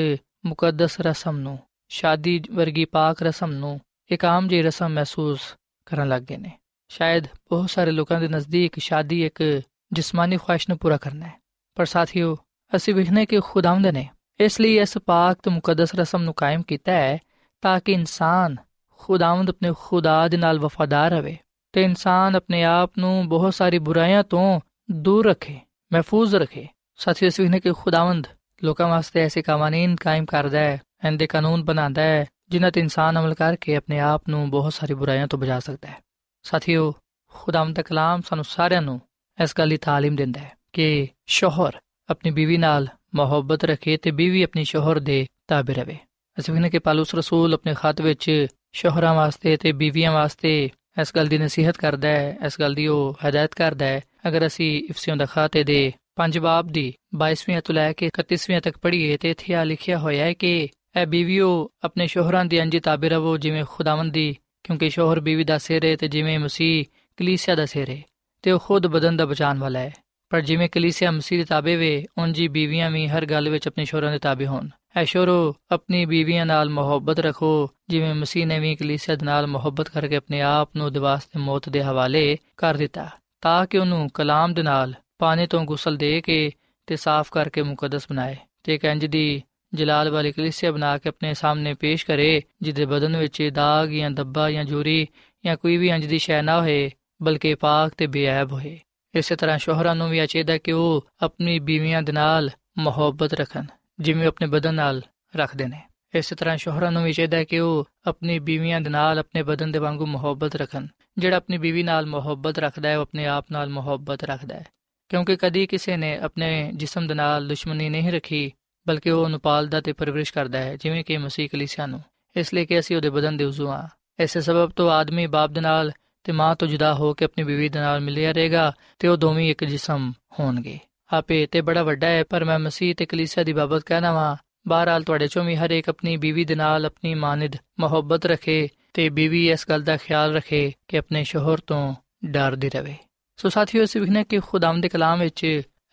ਮੁਕੱਦਸ 0.46 1.00
ਰਸਮ 1.00 1.36
ਨੂੰ, 1.36 1.58
ਸ਼ਾਦੀ 1.88 2.42
ਵਰਗੀ 2.52 2.84
ਪਾਕ 2.84 3.22
ਰਸਮ 3.22 3.52
ਨੂੰ 3.52 3.80
ਇੱਕ 4.10 4.24
ਆਮ 4.24 4.48
ਜਿਹੀ 4.48 4.62
ਰਸਮ 4.62 4.88
ਮਹਿਸੂਸ 4.88 5.40
ਕਰਨ 5.86 6.08
ਲੱਗ 6.08 6.22
ਗਏ 6.22 6.36
ਨੇ। 6.36 6.58
ਸ਼ਾਇਦ 6.92 7.24
ਬਹੁਤ 7.24 7.70
ਸਾਰੇ 7.70 7.90
ਲੋਕਾਂ 7.90 8.20
ਦੇ 8.20 8.28
ਨਜ਼ਦੀਕ 8.28 8.78
ਸ਼ਾਦੀ 8.78 9.26
ਇੱਕ 9.26 9.62
ਜਿਸਮਾਨੀ 9.92 10.36
ਖੁਆਇਸ਼ 10.36 10.68
ਨੂੰ 10.68 10.78
ਪੂਰਾ 10.78 10.96
ਕਰਨਾ 10.96 11.26
ਹੈ। 11.26 11.32
ਪਰ 11.74 11.86
ਸਾਥੀਓ, 11.86 12.38
ਅਸੀਂ 12.76 12.94
ਵਿਖਨੇ 12.94 13.26
ਕਿ 13.26 13.40
ਖੁਦਾਵੰਦ 13.40 13.86
ਨੇ 13.86 14.08
ਇਸ 14.40 14.60
ਲਈ 14.60 14.78
ਇਸ 14.78 14.98
ਪਾਕ 14.98 15.38
ਤੇ 15.42 15.50
ਮੁਕੱਦਸ 15.50 15.94
ਰਸਮ 15.94 16.22
ਨੂੰ 16.22 16.34
ਕਾਇਮ 16.34 16.62
ਕੀਤਾ 16.62 16.92
ਹੈ 16.92 17.18
ਤਾਂ 17.62 17.80
ਕਿ 17.80 17.92
ਇਨਸਾਨ 17.92 18.56
ਖੁਦਾਵੰਦ 18.98 19.50
ਆਪਣੇ 19.50 19.72
ਖੁਦਾ 19.78 20.28
ਦੇ 20.28 20.36
ਨਾਲ 20.36 20.58
ਵਫਾਦਾਰ 20.58 21.10
ਰਹੇ 21.10 21.36
ਤੇ 21.72 21.82
ਇਨਸਾਨ 21.82 22.36
ਆਪਣੇ 22.36 22.64
ਆਪ 22.64 22.92
ਨੂੰ 22.98 23.28
ਬਹੁਤ 23.28 23.54
ਸਾਰੀ 23.54 23.78
ਬੁਰਾਈਆਂ 23.78 24.24
ਤੋਂ 24.24 24.60
ਦੂਰ 24.90 25.26
ਰੱਖੇ, 25.26 25.60
ਮਹਿਫੂਜ਼ 25.92 26.36
ਰੱਖੇ। 26.36 26.68
ਸਾਥੀਓ, 26.96 27.28
ਅਸੀਂ 27.28 27.44
ਵਿਖਨੇ 27.44 27.60
ਕਿ 27.60 27.72
ਖੁਦਾਵੰਦ 27.72 28.26
ਲੋਕਾਂ 28.64 28.88
ਵਾਸਤੇ 28.88 29.20
ਐਸੇ 29.20 29.42
ਕਾਨੂੰਨ 29.42 29.96
ਕਾਇਮ 29.96 30.24
ਕਰਦਾ 30.24 30.58
ਹੈ 30.58 30.80
ਇਹਦੇ 31.06 31.26
ਕਾਨੂੰਨ 31.26 31.64
ਬਣਾਉਂਦਾ 31.64 32.02
ਹੈ, 32.02 32.26
ਜਿਨ੍ਹਾਂ 32.48 32.72
ਤੇ 32.72 32.80
ਇਨਸਾਨ 32.80 33.20
ਅਮਲ 33.20 33.34
ਕਰਕੇ 33.34 33.76
ਆਪਣੇ 33.76 34.00
ਆਪ 34.00 34.22
ਨੂੰ 34.28 34.50
ਬਹੁਤ 34.50 34.72
ਸਾਰੀ 34.72 34.94
ਬੁਰਾਈਆਂ 34.94 35.26
ਤੋਂ 35.26 35.38
ਬਚਾ 35.38 35.60
ਸਕਦਾ 35.60 35.88
ਹੈ। 35.88 36.11
ਸਾਥੀਓ, 36.42 36.94
ਖੁਦਾਵੰਦ 37.28 37.76
ਦਾ 37.76 37.82
ਕਲਾਮ 37.82 38.20
ਸਾਨੂੰ 38.20 38.44
ਸਾਰਿਆਂ 38.44 38.82
ਨੂੰ 38.82 39.00
ਇਸ 39.42 39.54
ਗੱਲ 39.58 39.68
ਦੀ 39.68 39.76
ਤਾਲੀਮ 39.76 40.16
ਦਿੰਦਾ 40.16 40.40
ਹੈ 40.40 40.52
ਕਿ 40.72 41.08
ਸ਼ੋਹਰ 41.26 41.76
ਆਪਣੀ 42.10 42.30
ਬੀਵੀ 42.30 42.56
ਨਾਲ 42.56 42.88
ਮੁਹੱਬਤ 43.14 43.64
ਰੱਖੇ 43.64 43.96
ਤੇ 43.96 44.10
ਬੀਵੀ 44.10 44.42
ਆਪਣੀ 44.42 44.64
ਸ਼ੋਹਰ 44.64 44.98
ਦੇ 44.98 45.26
ਤਾਬੇ 45.48 45.74
ਰਵੇ। 45.74 45.96
ਅਸੀਂ 46.38 46.54
ਵੇਖਨੇ 46.54 46.70
ਕਿ 46.70 46.78
ਪਾਲੂਸ 46.78 47.14
ਰਸੂਲ 47.14 47.54
ਆਪਣੇ 47.54 47.74
ਖਤ 47.74 48.00
ਵਿੱਚ 48.00 48.46
ਸ਼ੋਹਰਾਂ 48.72 49.14
ਵਾਸਤੇ 49.14 49.56
ਤੇ 49.56 49.72
ਬੀਵੀਆਂ 49.72 50.12
ਵਾਸਤੇ 50.12 50.70
ਇਸ 51.00 51.12
ਗੱਲ 51.16 51.26
ਦੀ 51.26 51.38
ਨਸੀਹਤ 51.38 51.76
ਕਰਦਾ 51.76 52.08
ਹੈ, 52.08 52.38
ਇਸ 52.46 52.60
ਗੱਲ 52.60 52.74
ਦੀ 52.74 52.86
ਉਹ 52.86 53.16
ਹਦਾਇਤ 53.28 53.54
ਕਰਦਾ 53.54 53.86
ਹੈ। 53.86 54.00
ਅਗਰ 54.28 54.46
ਅਸੀਂ 54.46 54.84
ਇਫਸੀਓਂ 54.84 55.16
ਦਾ 55.16 55.26
ਖਾਤੇ 55.26 55.64
ਦੇ 55.64 55.92
ਪੰਜ 56.16 56.38
ਬਾਬ 56.38 56.66
ਦੀ 56.66 56.94
22ਵੀਂ 57.16 57.62
ਤੋਂ 57.62 57.74
ਲੈ 57.74 57.92
ਕੇ 57.92 58.10
31ਵੀਂ 58.20 58.60
ਤੱਕ 58.60 58.78
ਪੜ੍ਹੀਏ 58.78 59.16
ਤੇ 59.16 59.30
ਇੱਥੇ 59.30 59.54
ਆ 59.54 59.64
ਲਿਖਿਆ 59.64 59.98
ਹੋਇਆ 59.98 60.24
ਹੈ 60.24 60.32
ਕਿ 60.32 60.68
ਐ 60.96 61.06
ਬੀਵੀਓ 61.06 61.70
ਆਪਣੇ 61.82 62.06
ਸ਼ੋਹਰਾਂ 62.06 62.44
ਦੀ 62.44 62.62
ਅੰਜੀ 62.62 62.80
ਤਾਬੇ 62.80 63.08
ਰਵੋ, 63.08 63.36
ਜਿਵੇਂ 63.36 63.64
ਖੁਦਾਵੰਦ 63.68 64.12
ਦੀ 64.12 64.36
ਕਿਉਂਕਿ 64.64 64.90
ਸ਼ੋਹਰ 64.90 65.20
ਬੀਵੀ 65.20 65.44
ਦਾ 65.44 65.58
ਸਿਰ 65.58 65.84
ਹੈ 65.84 65.96
ਤੇ 65.96 66.08
ਜਿਵੇਂ 66.08 66.38
ਮਸੀਹ 66.38 66.84
ਕਲੀਸਿਆ 67.16 67.54
ਦਾ 67.54 67.66
ਸਿਰ 67.66 67.90
ਹੈ 67.90 68.02
ਤੇ 68.42 68.52
ਉਹ 68.52 68.58
ਖੁਦ 68.58 68.86
ਬਦਨ 68.86 69.16
ਦਾ 69.16 69.26
ਬਚਾਉਣ 69.26 69.58
ਵਾਲਾ 69.58 69.78
ਹੈ 69.78 69.92
ਪਰ 70.30 70.40
ਜਿਵੇਂ 70.40 70.68
ਕਲੀਸਿਆ 70.68 71.10
ਮਸੀਹ 71.10 71.38
ਦੇ 71.38 71.44
ਤਾਬੇ 71.44 71.76
ਵੇ 71.76 72.06
ਉਂਜੀ 72.18 72.48
ਬੀਵੀਆਂ 72.48 72.90
ਵੀ 72.90 73.08
ਹਰ 73.08 73.26
ਗੱਲ 73.26 73.48
ਵਿੱਚ 73.48 73.68
ਆਪਣੇ 73.68 73.84
ਸ਼ੋਹਰਾਂ 73.84 74.12
ਦੇ 74.12 74.18
ਤਾਬੇ 74.18 74.46
ਹੋਣ। 74.46 74.68
ਐ 74.96 75.04
ਸ਼ੋਹਰੋ, 75.04 75.56
ਆਪਣੀ 75.70 76.04
ਬੀਵੀਆਂ 76.04 76.46
ਨਾਲ 76.46 76.70
ਮੁਹੱਬਤ 76.70 77.18
ਰੱਖੋ, 77.18 77.70
ਜਿਵੇਂ 77.88 78.14
ਮਸੀਹ 78.14 78.46
ਨੇ 78.46 78.58
ਵੀ 78.58 78.76
ਕਲੀਸਿਆ 78.76 79.16
ਦੇ 79.16 79.26
ਨਾਲ 79.26 79.46
ਮੁਹੱਬਤ 79.46 79.88
ਕਰਕੇ 79.88 80.16
ਆਪਣੇ 80.16 80.40
ਆਪ 80.40 80.70
ਨੂੰ 80.76 80.92
ਦਿਵਾਸ 80.92 81.24
ਤੇ 81.24 81.38
ਮੌਤ 81.38 81.68
ਦੇ 81.68 81.82
ਹਵਾਲੇ 81.82 82.38
ਕਰ 82.56 82.74
ਦਿੱਤਾ, 82.74 83.08
ਤਾਂ 83.40 83.66
ਕਿ 83.66 83.78
ਉਹਨੂੰ 83.78 84.10
ਕਲਾਮ 84.14 84.54
ਦੇ 84.54 84.62
ਨਾਲ 84.62 84.94
ਪਾਣੀ 85.18 85.46
ਤੋਂ 85.46 85.64
ਗੁਸਲ 85.64 85.96
ਦੇ 85.96 86.20
ਕੇ 86.20 86.50
ਤੇ 86.86 86.96
ਸਾਫ਼ 86.96 87.28
ਕਰਕੇ 87.32 87.62
ਮੁਕੱਦਸ 87.62 88.06
ਬਣਾਏ, 88.10 88.36
ਤੇ 88.62 88.78
ਕੰਜ 88.78 89.06
ਦੀ 89.06 89.42
ਜਲਾਲ 89.74 90.10
ਵਾਲੀ 90.10 90.32
ਕਲੀਸਿਆ 90.32 90.72
ਬਣਾ 90.72 90.98
ਕੇ 90.98 91.08
ਆਪਣੇ 91.08 91.34
ਸਾਹਮਣੇ 91.34 91.74
ਪੇਸ਼ 91.74 92.06
ਕਰੇ, 92.06 92.42
ਜਿਹਦੇ 92.62 92.84
ਬਦਨ 92.84 93.16
ਵਿੱਚ 93.16 93.50
ਦਾਗ 93.52 93.88
ਜਾਂ 93.88 94.10
ਦੱਬਾ 94.10 94.50
ਜਾਂ 94.50 94.64
ਜੂਰੀ 94.64 95.08
ਜਾਂ 95.44 95.56
ਕੋਈ 95.56 95.76
ਵੀ 95.76 95.92
ਅੰਜ 95.92 96.06
ਦੀ 96.06 96.18
ਸ਼ੈ 96.18 96.42
ਨਾ 96.42 96.60
ਹੋਏ, 96.60 96.90
ਬਲਕਿ 97.22 97.54
ਪਾਕ 97.54 97.92
ਤੇ 97.96 98.06
ਬੇਅਬ 98.06 98.52
ਹੋਏ। 98.52 98.80
ਇਸੇ 99.14 99.36
ਤਰ੍ਹਾਂ 99.36 99.58
ਸ਼ੋਹਰਾਂ 99.58 99.96
ਨੂੰ 99.96 100.10
ਵੀ 100.10 100.26
ਚਾਹੀਦਾ 100.26 100.58
ਕਿ 100.58 100.72
ਉਹ 100.72 101.08
ਆਪਣੀ 101.22 101.58
ਬੀਵੀਆਂ 101.58 102.02
ਦੇ 102.02 102.12
ਨਾਲ 102.12 102.50
ਮੁਹੱਬਤ 102.78 103.34
ਰੱਖਣ, 103.34 103.64
ਜਿਵੇਂ 104.00 104.26
ਆਪਣੇ 104.26 104.46
ਬਦਨ 104.46 104.74
ਨਾਲ 104.74 105.02
ਰੱਖਦੇ 105.36 105.66
ਨੇ। 105.66 105.82
ਇਸੇ 106.14 106.34
ਤਰ੍ਹਾਂ 106.34 106.56
ਸ਼ੋਹਰਾਂ 106.56 106.92
ਨੂੰ 106.92 107.04
ਵੀ 107.04 107.12
ਚਾਹੀਦਾ 107.12 107.44
ਕਿ 107.44 107.60
ਉਹ 107.60 107.88
ਆਪਣੀ 108.06 108.38
ਬੀਵੀਆਂ 108.38 108.80
ਦੇ 108.80 108.90
ਨਾਲ 108.90 109.18
ਆਪਣੇ 109.18 109.42
ਬਦਨ 109.42 109.72
ਦੇ 109.72 109.78
ਵਾਂਗੂ 109.78 110.06
ਮੁਹੱਬਤ 110.06 110.56
ਰੱਖਣ। 110.56 110.86
ਜਿਹੜਾ 111.18 111.36
ਆਪਣੀ 111.36 111.58
ਬੀਵੀ 111.58 111.82
ਨਾਲ 111.82 112.06
ਮੁਹੱਬਤ 112.06 112.58
ਰੱਖਦਾ 112.58 112.88
ਹੈ, 112.88 112.96
ਉਹ 112.96 113.02
ਆਪਣੇ 113.02 113.26
ਆਪ 113.26 113.46
ਨਾਲ 113.52 113.68
ਮੁਹੱਬਤ 113.68 114.24
ਰੱਖਦਾ 114.24 114.54
ਹੈ। 114.54 114.66
ਕਿਉਂਕਿ 115.08 115.36
ਕਦੀ 115.36 115.66
ਕਿਸੇ 115.66 115.96
ਨੇ 115.96 116.18
ਆਪਣੇ 116.18 116.70
ਜਿਸਮ 116.74 117.06
ਦੇ 117.06 117.14
ਨਾਲ 117.14 117.48
ਦੁਸ਼ਮਣੀ 117.48 117.88
ਨਹੀਂ 117.88 118.12
ਰੱਖੀ 118.12 118.52
ਬਲਕਿ 118.88 119.10
ਉਹ 119.10 119.24
ਉਹਨੂੰ 119.24 119.40
ਪਾਲਦਾ 119.40 119.80
ਤੇ 119.80 119.92
ਪਰਵਰਿਸ਼ 119.92 120.32
ਕਰਦਾ 120.32 120.58
ਹੈ, 120.58 120.76
ਜਿਵੇਂ 120.76 121.04
ਕਿ 121.04 121.18
ਮਸੀਹ 121.18 121.48
ਕਲੀਸਿਆ 121.52 121.86
ਨੂੰ। 121.86 122.02
ਇਸ 122.36 122.54
ਲਈ 122.54 122.66
ਕਿ 122.66 122.78
ਅਸੀਂ 122.78 122.96
ਉਹਦੇ 122.96 123.10
ਬਦਨ 123.10 123.36
ਦੇ 123.36 123.44
ਉਜ਼ੂ 123.44 123.68
ਆ 123.68 123.88
ਇਸੇ 124.20 124.40
ਸਬਬ 124.40 124.70
ਤੋਂ 124.70 124.90
ਆਦਮੀ 124.90 125.26
ਬਾਪ 125.26 125.50
ਦੇ 125.50 125.60
ਨਾਲ 125.60 125.92
ਤੇ 126.24 126.32
ਮਾਂ 126.32 126.56
ਤੋਂ 126.56 126.68
ਜੁਦਾ 126.68 126.94
ਹੋ 126.94 127.14
ਕੇ 127.14 127.24
ਆਪਣੀ 127.24 127.44
ਬੀਵੀ 127.44 127.68
ਦੇ 127.68 127.78
ਨਾਲ 127.78 128.00
ਮਿਲਿਆ 128.00 128.32
ਰਹੇਗਾ 128.32 128.72
ਤੇ 128.98 129.08
ਉਹ 129.08 129.16
ਦੋਵੇਂ 129.16 129.50
ਇੱਕ 129.50 129.64
ਜਿਸਮ 129.64 130.12
ਹੋਣਗੇ। 130.40 130.78
ਆਪੇ 131.12 131.46
ਤੇ 131.46 131.60
ਬੜਾ 131.60 131.82
ਵੱਡਾ 131.82 132.06
ਹੈ, 132.06 132.24
ਪਰ 132.24 132.44
ਮੈਂ 132.44 132.58
ਮਸੀਹ 132.58 132.94
ਤੇ 132.94 133.06
ਕਲੀਸਿਆ 133.06 133.44
ਦੀ 133.44 133.52
ਬਾਬਤ 133.52 133.82
ਕਹਿਣਾ 133.82 134.12
ਵਾਂ। 134.12 134.36
ਬਹਰਾਲ 134.68 135.02
ਤੁਹਾਡੇ 135.02 135.28
ਚੋਂ 135.28 135.44
ਵੀ 135.44 135.56
ਹਰ 135.56 135.70
ਇੱਕ 135.70 135.88
ਆਪਣੀ 135.88 136.16
ਬੀਵੀ 136.16 136.44
ਦੇ 136.44 136.54
ਨਾਲ 136.54 136.86
ਆਪਣੀ 136.86 137.14
ਮਾਨਿਦ 137.14 137.52
ਮੁਹੱਬਤ 137.80 138.26
ਰੱਖੇ 138.26 138.68
ਤੇ 138.94 139.08
ਬੀਵੀ 139.08 139.50
ਇਸ 139.50 139.68
ਗੱਲ 139.68 139.82
ਦਾ 139.82 139.96
ਖਿਆਲ 139.96 140.34
ਰੱਖੇ 140.34 140.72
ਕਿ 140.88 140.98
ਆਪਣੇ 140.98 141.24
ਸ਼ੋਹਰ 141.24 141.58
ਤੋਂ 141.58 141.94
ਡਰਦੀ 142.24 142.68
ਰਹੇ 142.68 142.96
ਸੋ 143.36 143.48
ਸਾਥੀਓ 143.48 143.82
ਇਸ 143.82 143.96
ਵਿਖਨੇ 143.96 144.24
ਕਿ 144.24 144.40
ਖੁਦਾਮ 144.40 144.80
ਦੇ 144.80 144.88
ਕਲਾਮ 144.88 145.20
ਵਿੱਚ 145.20 145.44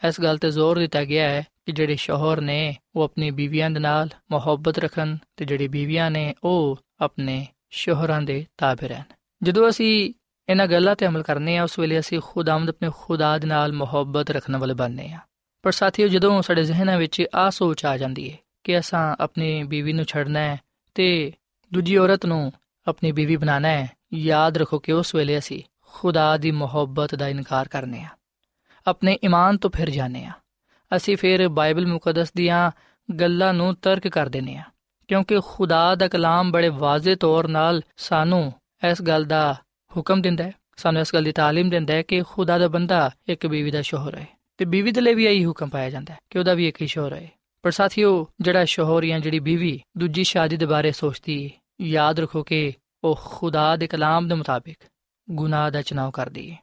ਇਸ 0.08 0.22
ਗੱਲ 0.22 0.38
ਤੇ 0.38 0.52
ਜ਼ੋਰ 0.52 0.80
ਦਿੱਤਾ 0.80 1.04
ਗਿਆ 1.04 1.30
ਹੈ 1.30 1.48
ਕਿ 1.70 1.74
ਜਿਹੜੇ 1.74 1.96
ਸ਼ੋਹਰ 1.96 2.42
ਨੇ, 2.42 2.78
ਉਹ 2.96 3.04
ਆਪਣੀ 3.04 3.32
ਬੀਵੀਆਂ 3.32 3.70
ਦੇ 3.70 3.80
ਨਾਲ 3.80 4.10
ਮੁਹੱਬਤ 4.32 4.80
ਰੱਖਣ 4.80 5.18
ਤੇ 5.38 5.46
ਜਿਹੜੀ 5.46 5.68
ਬੀਵੀਆਂ 5.68 6.12
ਨੇ, 6.12 6.36
ਉਹ 6.44 6.80
ਆਪਣੇ 7.02 7.48
ਸ਼ੋਹਰਾਂ 7.70 8.22
ਦੇ 8.22 8.46
ਤਾਬੇ 8.58 8.88
ਰਹਿਣ। 8.88 9.04
ਜਦੋਂ 9.44 9.70
ਅਸੀਂ 9.70 10.14
ਇਹਨਾਂ 10.50 10.68
ਗੱਲਾਂ 10.68 10.96
ਤੇ 10.96 11.08
ਅਮਲ 11.08 11.24
ਕਰਨੇ 11.24 11.58
ਆ, 11.58 11.64
ਉਸ 11.64 11.80
ਵੇਲੇ 11.80 12.00
ਅਸੀਂ 12.00 12.22
ਖੁਦਾਮਦ 12.24 12.70
ਆਪਣੇ 12.70 12.92
ਖੁਦਾ 12.98 13.38
ਦੇ 13.38 13.48
ਨਾਲ 13.48 13.74
ਮੁਹੱਬਤ 13.74 14.30
ਰੱਖਣ 14.30 14.58
ਵਾਲੇ 14.58 14.74
ਬਣਨੇ 14.74 15.14
ਆ। 15.14 15.20
ਪਰ 15.62 15.72
ਸਾਥੀਓ, 15.72 16.08
ਜਦੋਂ 16.08 16.42
ਸਾਡੇ 16.42 16.64
ਜ਼ਿਹਨਾਂ 16.64 16.98
ਵਿੱਚ 16.98 17.26
ਆ 17.36 17.50
ਸੋਚ 17.50 17.86
ਆ 17.86 17.98
ਜਾਂਦੀ 17.98 18.32
ਹੈ 18.32 18.38
ਕਿ 18.64 18.80
ਅਸਾਂ 18.80 19.16
ਆਪਣੀ 19.20 19.64
ਬੀਵੀ 19.64 19.94
ਨੂੰ 19.94 20.06
ਛੱਡਣਾ 20.06 20.40
ਹੈ 20.40 20.60
ਤੇ 20.96 21.34
ਦੂਜੀ 21.74 21.98
ਔਰਤ 21.98 22.26
ਨੂੰ 22.26 22.54
ਆਪਣੀ 22.88 23.12
ਬੀਵੀ 23.12 23.36
ਬਣਾਣਾ 23.36 23.68
ਹੈ 23.68 23.92
ਯਾਦ 24.14 24.58
ਰੱਖੋ 24.58 24.80
ਕਿ 24.80 24.92
ਉਸ 24.92 25.16
ਵੇਲੇ 25.16 25.38
ਅਸੀਂ 25.38 25.64
ਖੁਦਾ 25.88 26.38
ਦੀ 26.38 26.52
ਮੁਹੱਬਤ 26.52 27.16
ਦਾ 27.16 27.28
ਇਨਕਾਰ 27.28 27.68
ਕਰਨੇ 27.68 28.02
ਆ। 28.02 28.10
ਆਪਣੇ 28.88 29.18
ਈਮਾਨ 29.26 29.58
ਤੋਂ 29.58 29.70
ਫਿਰ 29.70 29.90
ਜਾਣੇ 29.90 30.26
ਆ। 30.26 30.32
ਅਸੀਂ 30.97 31.17
ਫਿਰ 31.17 31.49
ਬਾਈਬਲ 31.49 31.87
ਮੁਕੱਦਸ 31.87 32.33
ਦੀਆਂ 32.37 32.71
ਗੱਲਾਂ 33.09 33.53
ਨੂੰ 33.55 33.75
ਤਰਕ 33.75 34.09
ਕਰ 34.09 34.29
ਦਿੰਨੇ 34.29 34.57
ਆ 34.57 34.63
ਕਿਉਂਕਿ 35.09 35.41
ਖੁਦਾ 35.47 35.95
ਦਾ 35.95 36.09
ਕਲਾਮ 36.09 36.51
ਬੜੇ 36.53 36.69
ਵਾਜ਼ਿਹ 36.69 37.17
ਤੌਰ 37.17 37.49
ਨਾਲ 37.49 37.81
ਸਾਨੂੰ 37.97 38.53
ਇਸ 38.91 39.03
ਗੱਲ 39.03 39.25
ਦਾ 39.25 39.55
ਹੁਕਮ 39.93 40.23
ਦਿੰਦਾ 40.23 40.45
ਹੈ 40.45 40.53
ਸਾਨੂੰ 40.77 41.01
ਇਸ 41.01 41.15
ਗੱਲ 41.15 41.25
ਦੀ 41.25 41.31
تعلیم 41.31 41.71
ਦਿੰਦਾ 41.71 41.95
ਹੈ 41.95 42.03
ਕਿ 42.03 42.23
ਖੁਦਾ 42.23 42.59
ਦਾ 42.59 42.69
ਬੰਦਾ 42.69 43.11
ਇੱਕ 43.29 43.47
ਬੀਵੀ 43.47 43.71
ਦਾ 43.71 43.83
ਸ਼ੋਹਰ 43.83 44.17
ਹੈ 44.17 44.27
ਤੇ 44.59 44.65
ਬੀਵੀ 44.65 44.93
ਦੇ 44.93 45.01
ਲਈ 45.01 45.15
ਵੀ 45.15 45.27
ਇਹੀ 45.27 45.45
ਹੁਕਮ 45.45 45.69
ਪਾਇਆ 45.69 45.91
ਜਾਂਦਾ 45.91 46.13
ਹੈ 46.13 46.19
ਕਿ 46.31 46.39
ਉਹਦਾ 46.39 46.55
ਵੀ 46.55 46.69
ਇੱਕ 46.69 46.81
ਹੀ 46.83 46.87
ਸ਼ੋਹਰ 46.87 47.13
ਹੈ 47.13 47.29
ਪਰ 47.65 47.71
ਸਾਥੀਓ 47.71 48.27
ਜਿਹੜਾ 48.41 48.65
ਸ਼ੋਹਰ 48.65 49.05
ਜਾਂ 49.05 49.21
ਜਿਹੜੀ 49.21 49.39
ਬੀਵੀ 49.41 49.81
ਦੂਜੀ 49.99 50.25
ਸ਼ਾਦੀ 50.25 50.57
ਦੇ 50.57 50.67
ਬਾਰੇ 50.67 50.93
ਸੋਚਦੀ 50.93 51.45
ਹੈ 51.45 51.87
ਯਾਦ 51.87 52.21
ਰੱਖੋ 52.21 52.43
ਕਿ 52.43 52.73
ਉਹ 53.05 53.19
ਖੁਦਾ 53.25 53.75
ਦੇ 53.77 53.87
ਕਲਾਮ 53.87 54.29
ਦੇ 54.29 54.35
ਮੁਤਾਬਿਕ 54.35 54.79
ਗੁਨਾਹ 55.29 55.71
ਦਾ 55.71 55.83
ਚਨਾਵ 55.83 56.11
ਕਰਦੀ 56.11 56.51
ਹੈ 56.51 56.57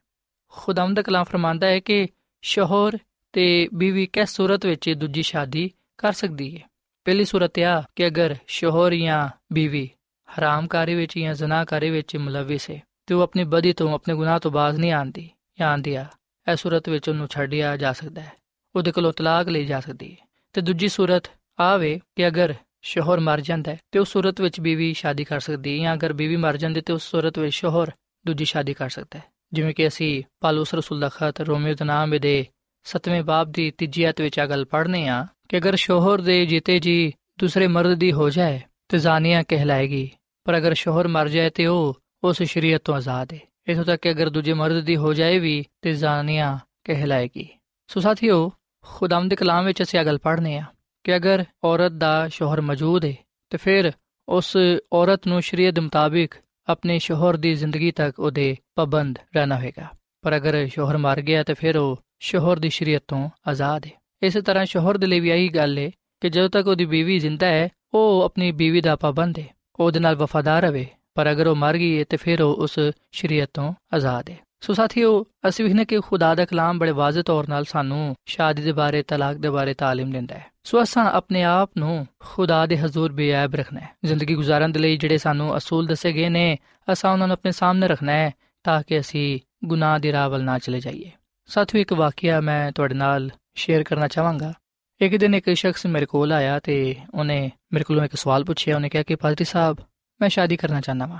ਖੁਦਾਮ 0.53 0.93
ਦਾ 0.93 1.01
ਕਲਾਮ 1.01 1.23
ਫਰਮਾਂਦਾ 1.23 1.67
ਹੈ 1.67 1.79
ਕਿ 1.79 2.07
ਸ਼ੋਹਰ 2.43 2.97
ਤੇ 3.32 3.68
ਬੀਵੀ 3.74 4.06
ਕਿਸ 4.06 4.30
ਸੂਰਤ 4.30 4.66
ਵਿੱਚ 4.66 4.90
ਦੂਜੀ 4.90 5.22
ਸ਼ਾਦੀ 5.22 5.70
ਕਰ 5.98 6.12
ਸਕਦੀ 6.12 6.56
ਹੈ? 6.56 6.62
ਪਹਿਲੀ 7.04 7.24
ਸੂਰਤ 7.24 7.58
ਇਹ 7.58 7.82
ਕਿ 7.96 8.06
ਅਗਰ 8.06 8.36
ਸ਼ੋਹਰ 8.46 8.94
ਜਾਂ 8.94 9.28
ਬੀਵੀ 9.52 9.90
ਹਰਾਮਕਾਰੀ 10.38 10.94
ਵਿੱਚ 10.94 11.18
ਜਾਂ 11.18 11.34
ਜ਼ਨਾਕਾਰੀ 11.34 11.90
ਵਿੱਚ 11.90 12.16
ਮੁਲਵਿਸ 12.16 12.70
ਹੈ, 12.70 12.82
ਤੇ 13.06 13.14
ਉਹ 13.14 13.22
ਆਪਣੀ 13.22 13.44
ਬਦੀ 13.44 13.72
ਤੋਂ 13.72 13.94
ਆਪਣੇ 13.94 14.14
ਗੁਨਾਹ 14.14 14.38
ਤੋਂ 14.38 14.50
ਬਾਜ਼ 14.50 14.80
ਨਹੀਂ 14.80 14.92
ਆਂਦੀ 14.92 15.30
ਜਾਂ 15.60 15.68
ਆਂਦੀ 15.68 15.94
ਆ 15.94 16.06
ਇਸ 16.52 16.60
ਸੂਰਤ 16.60 16.88
ਵਿੱਚ 16.88 17.08
ਉਹਨੂੰ 17.08 17.28
ਛੱਡਿਆ 17.28 17.76
ਜਾ 17.76 17.92
ਸਕਦਾ 17.92 18.20
ਹੈ। 18.20 18.32
ਉਹਦੇ 18.76 18.92
ਕੋਲੋਂ 18.92 19.12
ਤਲਾਕ 19.12 19.48
ਲਈ 19.48 19.64
ਜਾ 19.64 19.80
ਸਕਦੀ 19.80 20.12
ਹੈ। 20.12 20.16
ਤੇ 20.52 20.60
ਦੂਜੀ 20.60 20.88
ਸੂਰਤ 20.88 21.22
ਆਵੇ 21.60 22.00
ਕਿ 22.16 22.26
ਅਗਰ 22.28 22.54
ਸ਼ੋਹਰ 22.82 23.20
ਮਰ 23.20 23.40
ਜਾਂਦਾ 23.40 23.72
ਹੈ, 23.72 23.78
ਤੇ 23.92 23.98
ਉਸ 23.98 24.12
ਸੂਰਤ 24.12 24.40
ਵਿੱਚ 24.40 24.60
ਬੀਵੀ 24.60 24.94
ਸ਼ਾਦੀ 24.94 25.24
ਕਰ 25.24 25.40
ਸਕਦੀ 25.40 25.78
ਹੈ 25.78 25.82
ਜਾਂ 25.82 25.94
ਅਗਰ 25.94 26.12
ਬੀਵੀ 26.12 26.36
ਮਰ 26.36 26.56
ਜਾਂਦੀ 26.56 26.80
ਤੇ 26.80 26.92
ਉਸ 26.92 27.10
ਸੂਰਤ 27.10 27.38
ਵਿੱਚ 27.38 27.54
ਸ਼ੋਹਰ 27.54 27.90
ਦੂਜੀ 28.26 28.44
ਸ਼ਾਦੀ 28.44 28.74
ਕਰ 28.74 28.88
ਸਕਦਾ 28.88 29.18
ਹੈ। 29.18 29.24
ਜਿਵੇਂ 29.52 29.74
ਕਿ 29.74 29.88
ਅਸੀਂ 29.88 30.22
ਪਾਲੂਸ 30.40 30.74
ਰਸੂਲ 30.74 31.00
ਦਾ 31.00 31.08
ਖਤ 31.08 31.40
ਰੋਮੀਓ 31.40 31.74
ਦੇ 31.74 31.84
ਨਾਮ 31.84 32.18
ਦੇ 32.20 32.46
7ਵੇਂ 32.86 33.22
ਬਾਬ 33.22 33.52
ਦੀ 33.52 33.70
ਤੀਜੀ 33.70 34.04
ਆਇਤ 34.04 34.20
ਵਿੱਚ 34.20 34.38
ਆ 34.38 34.46
ਗੱਲ 34.46 34.64
ਪੜ੍ਹਨੇ 34.64 35.08
ਆ 35.08 35.26
ਕਿ 35.48 35.58
ਅਗਰ 35.58 35.76
ਸ਼ੋਹਰ 35.76 36.20
ਦੇ 36.20 36.46
ਜੀਤੇ 36.46 36.78
ਜੀ 36.78 37.12
ਦੂਸਰੇ 37.38 37.66
ਮਰਦ 37.66 37.94
ਦੀ 37.94 38.12
ਹੋ 38.12 38.30
ਜਾਏ 38.30 38.60
ਤੇ 38.88 38.98
ਜ਼ਾਨੀਆ 38.98 39.42
ਕਹਿਲਾਏਗੀ, 39.42 40.10
ਪਰ 40.44 40.56
ਅਗਰ 40.58 40.74
ਸ਼ੋਹਰ 40.74 41.08
ਮਰ 41.08 41.28
ਜਾਏ 41.28 41.50
ਤੇ 41.50 41.66
ਉਹ 41.66 42.00
ਉਸ 42.24 42.42
ਸ਼ਰੀਅਤ 42.42 42.82
ਤੋਂ 42.84 42.94
ਆਜ਼ਾਦ 42.94 43.32
ਹੈ 43.32 43.38
ਇਥੋਂ 43.68 43.84
ਤੱਕ 43.84 44.02
ਕਿ 44.02 44.10
ਅਗਰ 44.10 44.30
ਦੂਜੇ 44.30 44.52
ਮਰਦ 44.52 44.84
ਦੀ 44.84 44.96
ਹੋ 44.96 45.12
ਜਾਏ 45.14 45.38
ਵੀ 45.38 45.64
ਤੇ 45.82 45.92
ਜ਼ਾਨੀਆ 45.92 46.58
ਕਹਿਲਾਏਗੀ। 46.84 47.48
ਸੋ 47.88 48.00
ਸਾਥੀਓ 48.00 48.50
ਖੁਦਾਮ 48.84 49.28
ਦੇ 49.28 49.36
ਕਲਾਮ 49.36 49.64
ਵਿੱਚ 49.64 49.82
ਅਸੀਂ 49.82 50.00
ਇਹ 50.00 50.04
ਗੱਲ 50.04 50.18
ਪੜ੍ਹਨੇ 50.18 50.58
ਆ 50.58 50.64
ਕਿ 51.04 51.16
ਅਗਰ 51.16 51.44
ਔਰਤ 51.64 51.92
ਦਾ 51.92 52.28
ਸ਼ੋਹਰ 52.28 52.60
ਮੌਜੂਦ 52.60 53.04
ਹੈ 53.04 53.14
ਤੇ 53.50 53.58
ਫਿਰ 53.58 53.92
ਉਸ 54.28 54.56
ਔਰਤ 54.92 55.26
ਨੂੰ 55.26 55.42
ਸ਼ਰੀਅਤ 55.42 55.74
ਦੇ 55.74 55.80
ਮੁਤਾਬਿਕ 55.80 56.34
ਆਪਣੇ 56.68 56.98
ਸ਼ੋਹਰ 56.98 57.36
ਦੀ 57.36 57.54
ਜ਼ਿੰਦਗੀ 57.54 57.90
ਤੱਕ 57.90 58.20
ਉਹਦੇ 58.20 58.56
ਪਾਬੰਦ 58.74 59.18
ਰਹਿਣਾ 59.36 59.56
ਹੋਵੇਗਾ 59.56 59.86
ਪਰ 60.22 60.36
ਅਗਰ 60.36 60.68
ਸ਼ੋਹਰ 60.68 60.96
ਮਰ 60.96 61.20
ਗਿਆ 61.20 61.42
ਤੇ 61.42 61.54
ਫਿਰ 61.54 61.76
ਉਹ 61.76 61.98
ਸ਼ੋਹਰ 62.18 62.58
ਦੀ 62.58 62.70
ਸ਼ਰੀਅਤ 62.70 63.02
ਤੋਂ 63.08 63.30
ਆਜ਼ਾਦ 63.48 63.86
ਹੈ। 63.86 63.90
ਇਸੇ 64.22 64.40
ਤਰ੍ਹਾਂ 64.40 64.66
ਸ਼ੋਹਰ 64.66 64.98
ਦੇ 64.98 65.06
ਲਈ 65.06 65.20
ਵੀ 65.20 65.30
ਇਹੀ 65.30 65.48
ਗੱਲ 65.48 65.78
ਹੈ 65.78 65.90
ਕਿ 66.20 66.28
ਜਦੋਂ 66.30 66.48
ਤੱਕ 66.48 66.66
ਉਹਦੀ 66.66 66.84
بیوی 66.84 67.20
ਜ਼ਿੰਦਾ 67.20 67.46
ਹੈ, 67.46 67.68
ਉਹ 67.94 68.22
ਆਪਣੀ 68.22 68.50
بیوی 68.50 68.82
ਦਾ 68.82 68.96
ਪਾਬੰਦ 68.96 69.38
ਹੈ। 69.38 69.44
ਉਹਦੇ 69.74 70.00
ਨਾਲ 70.00 70.14
ਵਫادar 70.14 70.72
ਰਹੇ 70.72 70.86
ਪਰ 71.14 71.32
ਅਗਰ 71.32 71.46
ਉਹ 71.46 71.56
ਮਰ 71.56 71.78
ਗਈ 71.78 71.98
ਹੈ, 71.98 72.04
ਤੇ 72.08 72.16
ਫਿਰ 72.16 72.42
ਉਹ 72.42 72.54
ਉਸ 72.54 72.78
ਸ਼ਰੀਅਤ 73.12 73.50
ਤੋਂ 73.54 73.74
ਆਜ਼ਾਦ 73.94 74.30
ਹੈ। 74.30 74.38
ਸੋ 74.60 74.72
ਸਾਥੀਓ, 74.72 75.26
ਅਸੀਂ 75.48 75.64
ਵੀ 75.64 75.72
ਨੇ 75.72 75.84
ਕਿ 75.84 76.00
ਖੁਦਾ 76.00 76.34
ਦਾ 76.34 76.44
ਕਲਾਮ 76.44 76.78
ਬੜੇ 76.78 76.90
ਵਾਜ਼ਿਹ 76.90 77.22
ਤੌਰ 77.22 77.48
ਨਾਲ 77.48 77.64
ਸਾਨੂੰ 77.64 78.16
ਸ਼ਾਦੀ 78.26 78.62
ਦੇ 78.62 78.72
ਬਾਰੇ, 78.72 79.02
ਤਲਾਕ 79.02 79.36
ਦੇ 79.36 79.50
ਬਾਰੇ 79.50 79.70
تعلیم 79.70 80.12
ਦਿੰਦਾ 80.12 80.34
ਹੈ। 80.34 80.46
ਸੋ 80.64 80.82
ਅਸਾਂ 80.82 81.04
ਆਪਣੇ 81.04 81.42
ਆਪ 81.42 81.70
ਨੂੰ 81.78 82.06
ਖੁਦਾ 82.18 82.66
ਦੇ 82.66 82.78
ਹਜ਼ੂਰ 82.78 83.12
ਬੇਅਬ 83.12 83.54
ਰੱਖਣਾ 83.54 83.80
ਹੈ। 83.80 83.88
ਜ਼ਿੰਦਗੀ 84.04 84.36
گزارਣ 84.36 84.68
ਦੇ 84.68 84.78
ਲਈ 84.78 84.96
ਜਿਹੜੇ 84.96 85.18
ਸਾਨੂੰ 85.18 85.56
ਅਸੂਲ 85.56 85.86
ਦੱਸੇ 85.86 86.12
ਗਏ 86.12 86.28
ਨੇ, 86.28 86.58
ਅਸਾਂ 86.92 87.12
ਉਹਨਾਂ 87.12 87.26
ਨੂੰ 87.26 87.34
ਆਪਣੇ 87.34 87.52
ਸਾਹਮਣੇ 87.52 87.88
ਰੱਖਣਾ 87.88 88.12
ਹੈ, 88.12 88.30
ਤਾਂ 88.62 88.82
ਕਿ 88.86 89.00
ਅਸੀਂ 89.00 89.40
ਗੁਨਾਹ 89.64 89.98
ਦੀ 89.98 90.12
ਰਾਹ 90.12 90.30
ਵੱਲ 90.30 90.44
ਨਾ 90.44 90.58
ਚਲੇ 90.58 90.80
ਜਾਈਏ। 90.80 91.10
ਸਾਥੀਓ, 91.46 91.80
ਇੱਕ 91.80 91.92
ਵਾਕਿਆ 91.92 92.40
ਮੈਂ 92.40 92.72
ਤੁਹਾਡੇ 92.72 92.94
ਨਾਲ 92.94 93.30
ਸ਼ੇਅਰ 93.54 93.82
ਕਰਨਾ 93.82 94.08
ਚਾਹਾਂਗਾ। 94.08 94.52
ਇੱਕ 95.00 95.16
ਦਿਨ 95.16 95.34
ਇੱਕ 95.34 95.52
ਸ਼ਖਸ 95.52 95.86
ਮੇਰੇ 95.86 96.06
ਕੋਲ 96.06 96.32
ਆਇਆ 96.32 96.58
ਤੇ 96.58 96.96
ਉਹਨੇ 97.14 97.50
ਮੇਰੇ 97.72 97.84
ਕੋਲੋਂ 97.84 98.04
ਇੱਕ 98.04 98.14
ਸਵਾਲ 98.14 98.44
ਪੁੱਛਿਆ। 98.44 98.74
ਉਹਨੇ 98.74 98.88
ਕਿਹਾ 98.88 99.02
ਕਿ, 99.02 99.14
ਪਾਦਰੀ 99.14 99.44
ਸਾਹਿਬ, 99.44 99.76
ਮੈਂ 100.20 100.28
ਸ਼ਾਦੀ 100.28 100.56
ਕਰਨਾ 100.56 100.80
ਚਾਹੁੰਦਾ 100.80 101.06
ਹਾਂ 101.06 101.18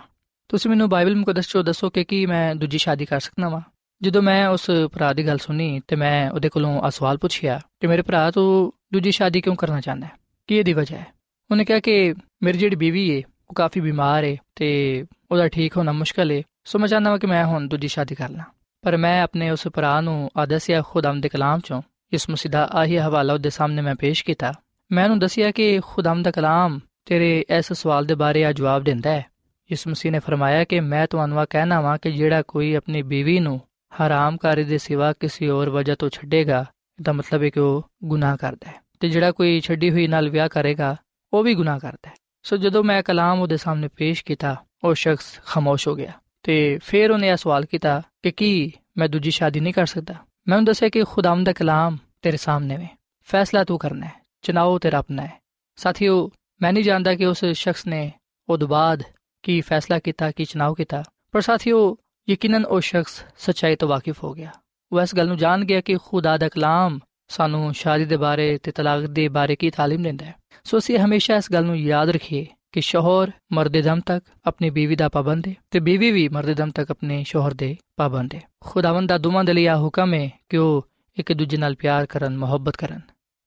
ਤੁਸੀਂ 0.48 0.70
ਮੈਨੂੰ 0.70 0.88
ਬਾਈਬਲ 0.88 1.16
ਮੁਕੱਦਸ 1.16 1.48
ਚੋਂ 1.48 1.64
ਦੱਸੋ 1.64 1.90
ਕਿ 1.90 2.04
ਕੀ 2.04 2.26
ਮੈਂ 2.26 2.54
ਦੂਜੀ 2.54 2.78
ਸ਼ਾਦੀ 2.78 3.04
ਕਰ 3.04 3.20
ਸਕਦਾ 3.20 3.48
ਵਾਂ? 3.48 3.60
ਜਦੋਂ 4.02 4.22
ਮੈਂ 4.22 4.48
ਉਸ 4.48 4.70
ਭਰਾ 4.92 5.12
ਦੀ 5.12 5.26
ਗੱਲ 5.26 5.38
ਸੁਣੀ 5.38 5.80
ਤੇ 5.88 5.96
ਮੈਂ 5.96 6.30
ਉਹਦੇ 6.30 6.48
ਕੋਲੋਂ 6.48 6.80
ਆ 6.80 6.90
ਸਵਾਲ 6.90 7.18
ਪੁੱਛਿਆ 7.18 7.60
ਕਿ, 7.80 7.86
ਮੇਰੇ 7.86 8.02
ਭਰਾ, 8.02 8.30
ਤੂੰ 8.30 8.72
ਦੂਜੀ 8.92 9.10
ਸ਼ਾਦੀ 9.10 9.40
ਕਿਉਂ 9.40 9.56
ਕਰਨਾ 9.56 9.80
ਚਾਹੁੰਦਾ 9.80 10.06
ਹੈ? 10.06 10.12
ਕੀ 10.46 10.56
ਇਹਦੀ 10.56 10.72
ਵਜ੍ਹਾ 10.72 10.98
ਹੈ? 10.98 11.06
ਉਹਨੇ 11.50 11.64
ਕਿਹਾ 11.64 11.80
ਕਿ, 11.80 12.14
ਮੇਰੀ 12.42 12.58
ਜਿਹੜੀ 12.58 12.76
ਬੀਵੀ 12.76 13.16
ਹੈ 13.16 13.22
ਉਹ 13.48 13.54
ਕਾਫੀ 13.54 13.80
ਬਿਮਾਰ 13.80 14.24
ਹੈ 14.24 14.36
ਤੇ 14.54 15.04
ਉਹਦਾ 15.30 15.48
ਠੀਕ 15.48 15.76
ਹੋਣਾ 15.76 15.92
ਮੁਸ਼ਕਲ 15.92 16.30
ਹੈ 16.30 16.42
ਸੋ 16.64 16.78
ਮੈਂ 16.78 16.88
ਚਾਹੁੰਦਾ 16.88 17.10
ਹਾਂ 17.10 17.18
ਕਿ 17.18 17.26
ਮੈਂ 17.26 17.44
ਹੁਣ 17.44 17.68
ਦੂਜੀ 17.68 17.88
ਸ਼ਾਦੀ 17.88 18.14
ਕਰ 18.14 18.28
ਲਾਂ। 18.28 18.44
ਪਰ 18.86 18.96
ਮੈਂ 18.96 19.20
ਆਪਣੇ 19.22 19.48
ਉਸ 19.50 19.66
ਭਰਾ 19.68 20.00
ਨੂੰ 20.00 20.30
ਆਦਸਿਆ 20.36 20.80
ਖੁਦਾਮ 20.82 21.20
ਦੇ 21.20 21.28
ਕਲਾਮ 21.28 21.60
ਚੋਂ 21.60 21.80
ਇਸ 22.12 22.28
ਮਸੀਦਾ 22.30 22.62
ਆਹੀ 22.72 22.98
ਹਵਾਲਾ 22.98 23.32
ਉਹਦੇ 23.34 23.50
ਸਾਹਮਣੇ 23.50 23.82
ਮੈਂ 23.82 23.94
ਪੇਸ਼ 23.94 24.22
ਕੀਤਾ 24.24 24.52
ਮੈਂ 24.90 25.04
ਉਹਨੂੰ 25.04 25.18
ਦੱਸਿਆ 25.18 25.50
ਕਿ 25.50 25.80
ਖੁਦਾਮ 25.84 26.22
ਦਾ 26.22 26.30
ਕਲਾਮ 26.30 26.78
ਤੇਰੇ 27.06 27.30
ਇਸ 27.50 27.72
ਸਵਾਲ 27.72 28.04
ਦੇ 28.06 28.14
ਬਾਰੇ 28.14 28.44
ਆ 28.44 28.52
ਜਵਾਬ 28.52 28.82
ਦਿੰਦਾ 28.82 29.10
ਹੈ 29.10 29.24
ਇਸ 29.70 29.86
ਮਸੀਹ 29.86 30.12
ਨੇ 30.12 30.18
ਫਰਮਾਇਆ 30.18 30.64
ਕਿ 30.64 30.80
ਮੈਂ 30.80 31.06
ਤੁਹਾਨੂੰ 31.06 31.38
ਆ 31.38 31.44
ਕਹਿਣਾ 31.44 31.80
ਵਾਂ 31.80 31.96
ਕਿ 31.98 32.12
ਜਿਹੜਾ 32.12 32.42
ਕੋਈ 32.42 32.72
ਆਪਣੀ 32.74 33.02
ਬੀਵੀ 33.02 33.38
ਨੂੰ 33.38 33.58
ਹਰਾਮਕਾਰੀ 33.92 34.64
ਦੇ 34.64 34.78
ਸਿਵਾ 34.78 35.12
ਕਿਸੇ 35.12 35.48
ਹੋਰ 35.50 35.70
ਵਜ੍ਹਾ 35.70 35.94
ਤੋਂ 35.94 36.10
ਛੱਡੇਗਾ 36.10 36.64
ਇਹਦਾ 36.98 37.12
ਮਤਲਬ 37.12 37.42
ਹੈ 37.42 37.50
ਕਿ 37.50 37.60
ਉਹ 37.60 37.82
ਗੁਨਾਹ 38.04 38.36
ਕਰਦਾ 38.36 38.70
ਹੈ 38.70 38.80
ਤੇ 39.00 39.08
ਜਿਹੜਾ 39.08 39.32
ਕੋਈ 39.32 39.60
ਛੱਡੀ 39.60 39.90
ਹੋਈ 39.90 40.06
ਨਾਲ 40.06 40.28
ਵਿਆਹ 40.28 40.48
ਕਰੇਗਾ 40.48 40.94
ਉਹ 41.32 41.42
ਵੀ 41.44 41.54
ਗੁਨਾਹ 41.54 41.78
ਕਰਦਾ 41.78 42.10
ਹੈ 42.10 42.14
ਸੋ 42.44 42.56
ਜਦੋਂ 42.56 42.84
ਮੈਂ 42.84 43.02
ਕਲਾਮ 43.02 43.40
ਉਹਦੇ 43.40 43.56
ਸਾਹਮਣੇ 43.56 43.88
ਪੇਸ਼ 43.88 44.24
ਕੀਤਾ 44.24 44.56
ਉਹ 44.84 44.94
ਸ਼ਖਸ 44.94 45.38
ਖਾਮੋਸ਼ 45.44 45.88
ਹੋ 45.88 45.94
ਗਿਆ 45.94 46.12
ਤੇ 46.45 46.79
ਫਿਰ 46.83 47.11
ਉਹਨੇ 47.11 47.29
ਇਹ 47.29 47.37
ਸਵਾਲ 47.37 47.65
ਕੀਤਾ 47.65 48.01
ਕਿ 48.23 48.31
ਕੀ 48.31 48.71
ਮੈਂ 48.97 49.09
ਦੂਜੀ 49.09 49.31
ਸ਼ਾਦੀ 49.31 49.59
ਨਹੀਂ 49.59 49.73
ਕਰ 49.73 49.85
ਸਕਦਾ 49.85 50.13
ਮੈਂ 50.47 50.57
ਉਹਨੂੰ 50.57 50.65
ਦੱਸਿਆ 50.65 50.89
ਕਿ 50.89 51.03
ਖੁਦਾਵੰਦ 51.03 51.45
ਦਾ 51.45 51.53
ਕਲਾਮ 51.53 51.97
ਤੇਰੇ 52.21 52.37
ਸਾਹਮਣੇ 52.37 52.77
ਹੈ 52.77 52.89
ਫੈਸਲਾ 53.27 53.63
ਤੂੰ 53.63 53.77
ਕਰਨਾ 53.79 54.05
ਹੈ 54.05 54.21
ਚੁਣਾਵ 54.41 54.77
ਤੇਰਾ 54.77 54.97
ਆਪਣਾ 54.97 55.23
ਹੈ 55.23 55.39
ਸਾਥੀਓ 55.77 56.29
ਮੈਂ 56.61 56.73
ਨਹੀਂ 56.73 56.83
ਜਾਣਦਾ 56.83 57.15
ਕਿ 57.15 57.25
ਉਸ 57.25 57.45
ਸ਼ਖਸ 57.45 57.85
ਨੇ 57.87 58.11
ਉਹਦੇ 58.49 58.65
ਬਾਅਦ 58.65 59.03
ਕੀ 59.43 59.61
ਫੈਸਲਾ 59.61 59.99
ਕੀਤਾ 59.99 60.31
ਕੀ 60.31 60.45
ਚੁਣਾਵ 60.45 60.73
ਕੀਤਾ 60.73 61.03
ਪਰ 61.31 61.41
ਸਾਥੀਓ 61.41 61.97
ਯਕੀਨਨ 62.27 62.65
ਉਹ 62.65 62.81
ਸ਼ਖਸ 62.81 63.23
ਸੱਚਾਈ 63.37 63.75
ਤੋਂ 63.75 63.87
ਵਾਕਿਫ 63.87 64.23
ਹੋ 64.23 64.33
ਗਿਆ 64.33 64.51
ਉਹ 64.91 65.01
ਇਸ 65.01 65.15
ਗੱਲ 65.15 65.27
ਨੂੰ 65.27 65.37
ਜਾਣ 65.37 65.65
ਗਿਆ 65.65 65.81
ਕਿ 65.81 65.97
ਖੁਦਾ 66.05 66.37
ਦਾ 66.37 66.49
ਕਲਾਮ 66.49 66.99
ਸਾਨੂੰ 67.29 67.73
ਸ਼ਾਦੀ 67.73 68.05
ਦੇ 68.05 68.17
ਬਾਰੇ 68.17 68.57
ਤੇ 68.57 68.71
ਤਲਾਕ 68.71 69.05
ਦੇ 69.05 69.27
ਬਾਰੇ 69.27 69.55
ਕੀ 69.55 69.69
تعلیم 69.69 70.03
ਦਿੰਦਾ 70.03 70.25
ਹੈ 70.25 70.35
ਸੋ 70.63 70.77
ਅਸੀਂ 70.77 70.97
ਹਮੇਸ਼ਾ 70.99 71.35
ਇਸ 71.35 71.51
ਗੱਲ 71.53 71.65
ਨੂੰ 71.65 71.77
ਯਾਦ 71.77 72.09
ਰੱਖੀਏ 72.09 72.45
ਕਿ 72.76 72.80
ਸ਼ੋਹਰ 72.80 73.30
ਮਰਦ 73.52 73.80
ਦਮ 73.80 74.00
ਤੱਕ 74.00 74.26
ਆਪਣੀ 74.44 74.70
ਬੀਵੀ 74.70 74.96
ਦਾ 74.96 75.08
ਪਾਬੰਦ 75.08 75.48
ਹੈ 75.48 75.54
ਤੇ 75.70 75.80
ਬੀਵੀ 75.80 76.10
ਵੀ 76.10 76.28
ਮਰਦ 76.28 76.52
ਦਮ 76.52 76.70
ਤੱਕ 76.70 76.90
ਆਪਣੇ 76.90 77.24
ਸ਼ੋਹਰ 77.24 77.54
ਦੇ 77.54 77.76
ਪਾਬੰਦ 77.96 78.34
ਹੈ 78.34 78.40
ਖੁਦਾਵੰਦ 78.60 79.08
ਦਾ 79.08 79.18
ਦੋਵਾਂ 79.18 79.44
ਦੇ 79.44 79.52
ਲਈ 79.52 79.66
ਆ 79.66 79.76
ਹੁਕਮ 79.76 80.14
ਹੈ 80.14 80.30
ਕਿ 80.48 80.56
ਉਹ 80.56 80.86
ਇੱਕ 81.18 81.32
ਦੂਜੇ 81.32 81.56
ਨਾਲ 81.56 81.74
ਪਿਆਰ 81.74 82.06
ਕਰਨ, 82.06 82.38
ਮੁਹੱਬਤ 82.38 82.76
ਕਰਨ। 82.76 83.00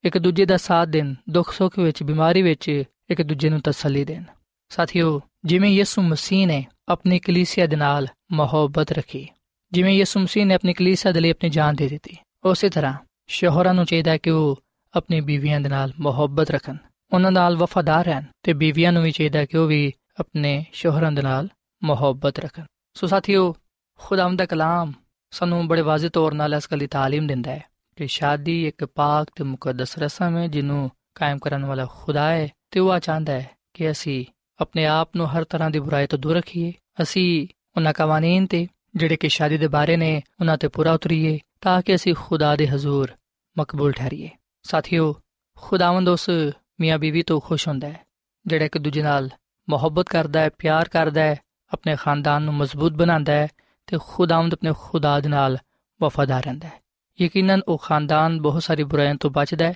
ਇੱਕ 0.03 0.17
ਦੂਜੇ 0.17 0.45
ਦਾ 0.45 0.57
ਸਾਥ 0.57 0.87
ਦੇਣ, 0.87 1.13
ਦੁੱਖ 1.29 1.53
ਸੁੱਖ 1.53 1.79
ਵਿੱਚ, 1.79 2.03
ਬਿਮਾਰੀ 2.03 2.41
ਵਿੱਚ 2.41 2.83
ਇੱਕ 3.09 3.21
ਦੂਜੇ 3.21 3.49
ਨੂੰ 3.49 3.59
ਤਸੱਲੀ 3.59 4.05
ਦੇਣ। 4.05 4.23
ਸਾਥੀਓ, 4.69 5.21
ਜਿਵੇਂ 5.45 5.69
ਯਿਸੂ 5.69 6.01
ਮਸੀਹ 6.01 6.47
ਨੇ 6.47 6.65
ਆਪਣੀ 6.89 7.19
ਕਲੀਸਿਆ 7.19 7.65
ਦੇ 7.65 7.75
ਨਾਲ 7.75 8.07
ਮੁਹੱਬਤ 8.31 8.91
ਰੱਖੀ, 8.91 9.27
ਜਿਵੇਂ 9.71 9.93
ਯਿਸੂ 9.93 10.19
ਮਸੀਹ 10.19 10.45
ਨੇ 10.45 10.53
ਆਪਣੀ 10.53 10.73
ਕਲੀਸਿਆ 10.73 11.11
ਦੇ 11.11 11.19
ਲਈ 11.19 11.31
ਆਪਣੀ 11.31 11.49
ਜਾਨ 11.49 11.75
ਦੇ 11.75 11.87
ਦਿੱਤੀ, 11.87 12.17
ਉਸੇ 12.43 12.69
ਤਰ੍ਹਾਂ 12.69 12.93
ਸ਼ੋਹਰਾਂ 13.27 13.73
ਨੂੰ 13.73 13.85
ਚਾਹੀਦਾ 13.85 14.17
ਕਿ 14.17 14.29
ਉਹ 14.29 14.59
ਆਪਣੀ 14.93 15.21
ਬੀਵੀਆਂ 15.21 15.61
ਦੇ 15.61 15.69
ਨਾਲ 15.69 15.93
ਮੁਹੱਬਤ 15.99 16.51
ਰੱਖਣ। 16.51 16.77
ਉਹਨਾਂ 17.12 17.32
ਨਾਲ 17.32 17.56
ਵਫਾਦਾਰ 17.56 18.04
ਰਹਿਣ 18.04 18.22
ਤੇ 18.42 18.52
ਬੀਵੀਆਂ 18.52 18.92
ਨੂੰ 18.92 19.02
ਵੀ 19.02 19.10
ਚਾਹੀਦਾ 19.10 19.44
ਕਿ 19.44 19.58
ਉਹ 19.58 19.66
ਵੀ 19.66 19.92
ਆਪਣੇ 20.20 20.64
ਸ਼ੋਹਰਾਂ 20.72 21.12
ਦੇ 21.12 21.22
ਨਾਲ 21.22 21.48
ਮੁਹੱਬਤ 21.84 22.38
ਰੱਖਣ 22.38 22.64
ਸੋ 22.94 23.06
ਸਾਥੀਓ 23.06 23.54
ਖੁਦਾਵੰਦ 23.98 24.38
ਦਾ 24.38 24.46
ਕਲਾਮ 24.46 24.92
ਸਾਨੂੰ 25.30 25.68
ਬੜੇ 25.68 25.82
ਵਾਜ਼ਿਹ 25.82 26.10
ਤੌਰ 26.10 26.34
ਨਾਲ 26.34 26.54
ਇਸ 26.54 26.68
ਗੱਲ 26.72 26.78
ਦੀ 26.78 26.86
تعلیم 26.86 27.26
ਦਿੰਦਾ 27.26 27.50
ਹੈ 27.50 27.62
ਕਿ 27.96 28.06
ਸ਼ਾਦੀ 28.06 28.66
ਇੱਕ 28.66 28.84
ਪਾਕ 28.84 29.28
ਤੇ 29.36 29.44
ਮੁਕੱਦਸ 29.44 29.98
ਰਸਮ 29.98 30.36
ਹੈ 30.36 30.46
ਜਿਹਨੂੰ 30.46 30.90
ਕਾਇਮ 31.14 31.38
ਕਰਨ 31.38 31.64
ਵਾਲਾ 31.64 31.86
ਖੁਦਾ 31.86 32.28
ਹੈ 32.28 32.48
ਤੇ 32.70 32.80
ਉਹ 32.80 32.98
ਚਾਹੁੰਦਾ 32.98 33.32
ਹੈ 33.32 33.50
ਕਿ 33.74 33.90
ਅਸੀਂ 33.90 34.24
ਆਪਣੇ 34.60 34.86
ਆਪ 34.86 35.16
ਨੂੰ 35.16 35.28
ਹਰ 35.28 35.44
ਤਰ੍ਹਾਂ 35.44 35.70
ਦੀ 35.70 35.78
ਬੁਰਾਈ 35.78 36.06
ਤੋਂ 36.06 36.18
ਦੂਰ 36.18 36.36
ਰੱਖੀਏ 36.36 36.72
ਅਸੀਂ 37.02 37.46
ਉਹਨਾਂ 37.76 37.92
ਕਾਨੂੰਨ 37.92 38.46
ਤੇ 38.46 38.66
ਜਿਹੜੇ 38.96 39.16
ਕਿ 39.16 39.28
ਸ਼ਾਦੀ 39.28 39.58
ਦੇ 39.58 39.68
ਬਾਰੇ 39.68 39.96
ਨੇ 39.96 40.22
ਉਹਨਾਂ 40.40 40.58
ਤੇ 40.58 40.68
ਪੂਰਾ 40.68 40.92
ਉਤਰੀਏ 40.92 41.38
ਤਾਂ 41.60 41.82
ਕਿ 41.82 41.94
ਅਸੀਂ 41.94 42.14
ਖੁਦਾ 42.14 42.56
ਦੇ 42.56 42.68
ਹਜ਼ੂਰ 42.68 43.12
ਮਕਬੂਲ 43.58 43.92
ਠਹਿਰੀਏ 43.92 44.28
ਸਾਥੀਓ 44.62 45.14
ਖੁਦਾਵੰਦ 45.56 46.08
ਉਸ 46.08 46.30
ਮੀਆਂ 46.79 46.97
ਬੀਵੀ 46.99 47.21
ਤੋਂ 47.23 47.39
ਖੁਸ਼ 47.39 47.67
ਹੁੰਦਾ 47.67 47.87
ਹੈ, 47.87 47.99
ਜਿਹੜਾ 48.45 48.65
ਇੱਕ 48.65 48.77
ਦੂਜੇ 48.77 49.01
ਨਾਲ 49.03 49.29
ਮੁਹੱਬਤ 49.69 50.09
ਕਰਦਾ 50.09 50.39
ਹੈ, 50.39 50.49
ਪਿਆਰ 50.49 50.89
ਕਰਦਾ 50.89 51.21
ਹੈ, 51.21 51.35
ਆਪਣੇ 51.71 51.95
ਖਾਨਦਾਨ 51.95 52.43
ਨੂੰ 52.43 52.53
ਮਜ਼ਬੂਤ 52.53 52.93
ਬਣਾਉਂਦਾ 52.93 53.33
ਹੈ 53.33 53.47
ਤੇ 53.87 53.97
ਖੁਦਾਵੰਦ 54.07 54.53
ਆਪਣੇ 54.53 54.71
ਖੁਦਾ 54.79 55.19
ਦੇ 55.19 55.29
ਨਾਲ 55.29 55.57
ਵਫਾਦਾਰ 56.01 56.43
ਰਹਿੰਦਾ 56.43 56.67
ਹੈ। 56.67 56.81
ਯਕੀਨਨ 57.21 57.61
ਉਹ 57.67 57.77
ਖਾਨਦਾਨ 57.77 58.41
ਬਹੁਤ 58.41 58.63
ਸਾਰੀ 58.63 58.83
ਬੁਰਾਈਆਂ 58.83 59.15
ਤੋਂ 59.15 59.29
ਬਚਦਾ 59.29 59.65
ਹੈ, 59.65 59.73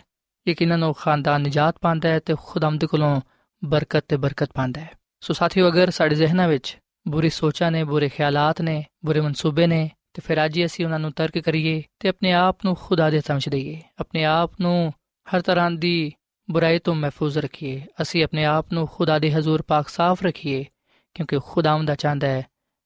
ਯਕੀਨਨ 0.47 0.83
ਉਹ 0.83 0.93
ਖਾਨਦਾਨ 0.93 1.41
ਨਜਾਤ 1.41 1.75
ਪਾਉਂਦਾ 1.81 2.09
ਹੈ 2.09 2.19
ਤੇ 2.19 2.35
ਖੁਦਾਵੰਦ 2.45 2.85
ਕੋਲੋਂ 2.85 3.21
ਬਰਕਤ 3.63 4.05
ਤੇ 4.07 4.17
ਬਰਕਤ 4.17 4.51
ਪਾਉਂਦਾ 4.53 4.81
ਹੈ। 4.81 4.91
ਸੋ 5.21 5.33
ਸਾਥੀਓ, 5.33 5.67
ਅਗਰ 5.67 5.89
ਸਾਡੇ 5.89 6.15
ਜ਼ਿਹਨਾਂ 6.15 6.47
ਵਿੱਚ 6.47 6.77
ਬੁਰੀ 7.07 7.29
ਸੋਚਾਂ 7.29 7.71
ਨੇ, 7.71 7.83
ਬੁਰੇ 7.83 8.09
ਖਿਆਲਾਤ 8.09 8.61
ਨੇ, 8.61 8.83
ਬੁਰੇ 9.05 9.21
ਮਨਸੂਬੇ 9.21 9.67
ਨੇ, 9.67 9.89
ਤੇ 10.13 10.21
ਫਿਰ 10.25 10.45
ਅੱਜ 10.45 10.59
ਅਸੀਂ 10.65 10.85
ਉਹਨਾਂ 10.85 10.99
ਨੂੰ 10.99 11.11
ਤਰਕ 11.11 11.37
ਕਰੀਏ 11.39 11.83
ਤੇ 11.99 12.09
ਆਪਣੇ 12.09 12.31
ਆਪ 12.33 12.57
ਨੂੰ 12.65 12.75
ਖੁਦਾ 12.75 13.09
ਦੇ 13.09 13.21
ਸਮਝ 13.21 13.49
ਦਈਏ, 13.49 13.81
ਆਪਣੇ 13.99 14.25
ਆਪ 14.25 14.51
ਨੂੰ 14.61 14.93
ਹਰ 15.27 15.41
ਤਰ੍ਹਾਂ 15.41 15.71
ਦੀ 15.71 16.13
ਬੁਰਾਈ 16.49 16.79
ਤੋਂ 16.79 16.95
ਮਹਿਫੂਜ਼ 16.95 17.37
ਰੱਖੀਏ। 17.37 17.85
ਅਸੀਂ 18.01 18.23
ਆਪਣੇ 18.23 18.45
ਆਪ 18.45 18.73
ਨੂੰ 18.73 18.87
ਖੁਦਾ 18.87 19.19
ਦੇ 19.19 19.33
ਹਜ਼ੂਰ 19.33 19.61
ਪਾਕ 19.61 19.87
ਸਾਫ਼ 19.87 20.23
ਰੱਖੀਏ, 20.23 20.65
ਕਿਉਂਕਿ 21.13 21.39
ਖੁਦਾਵੰਦ 21.45 21.87
ਦਾ 21.87 21.95
ਚਾਹੁੰਦਾ 21.95 22.27
ਹੈ 22.27 22.45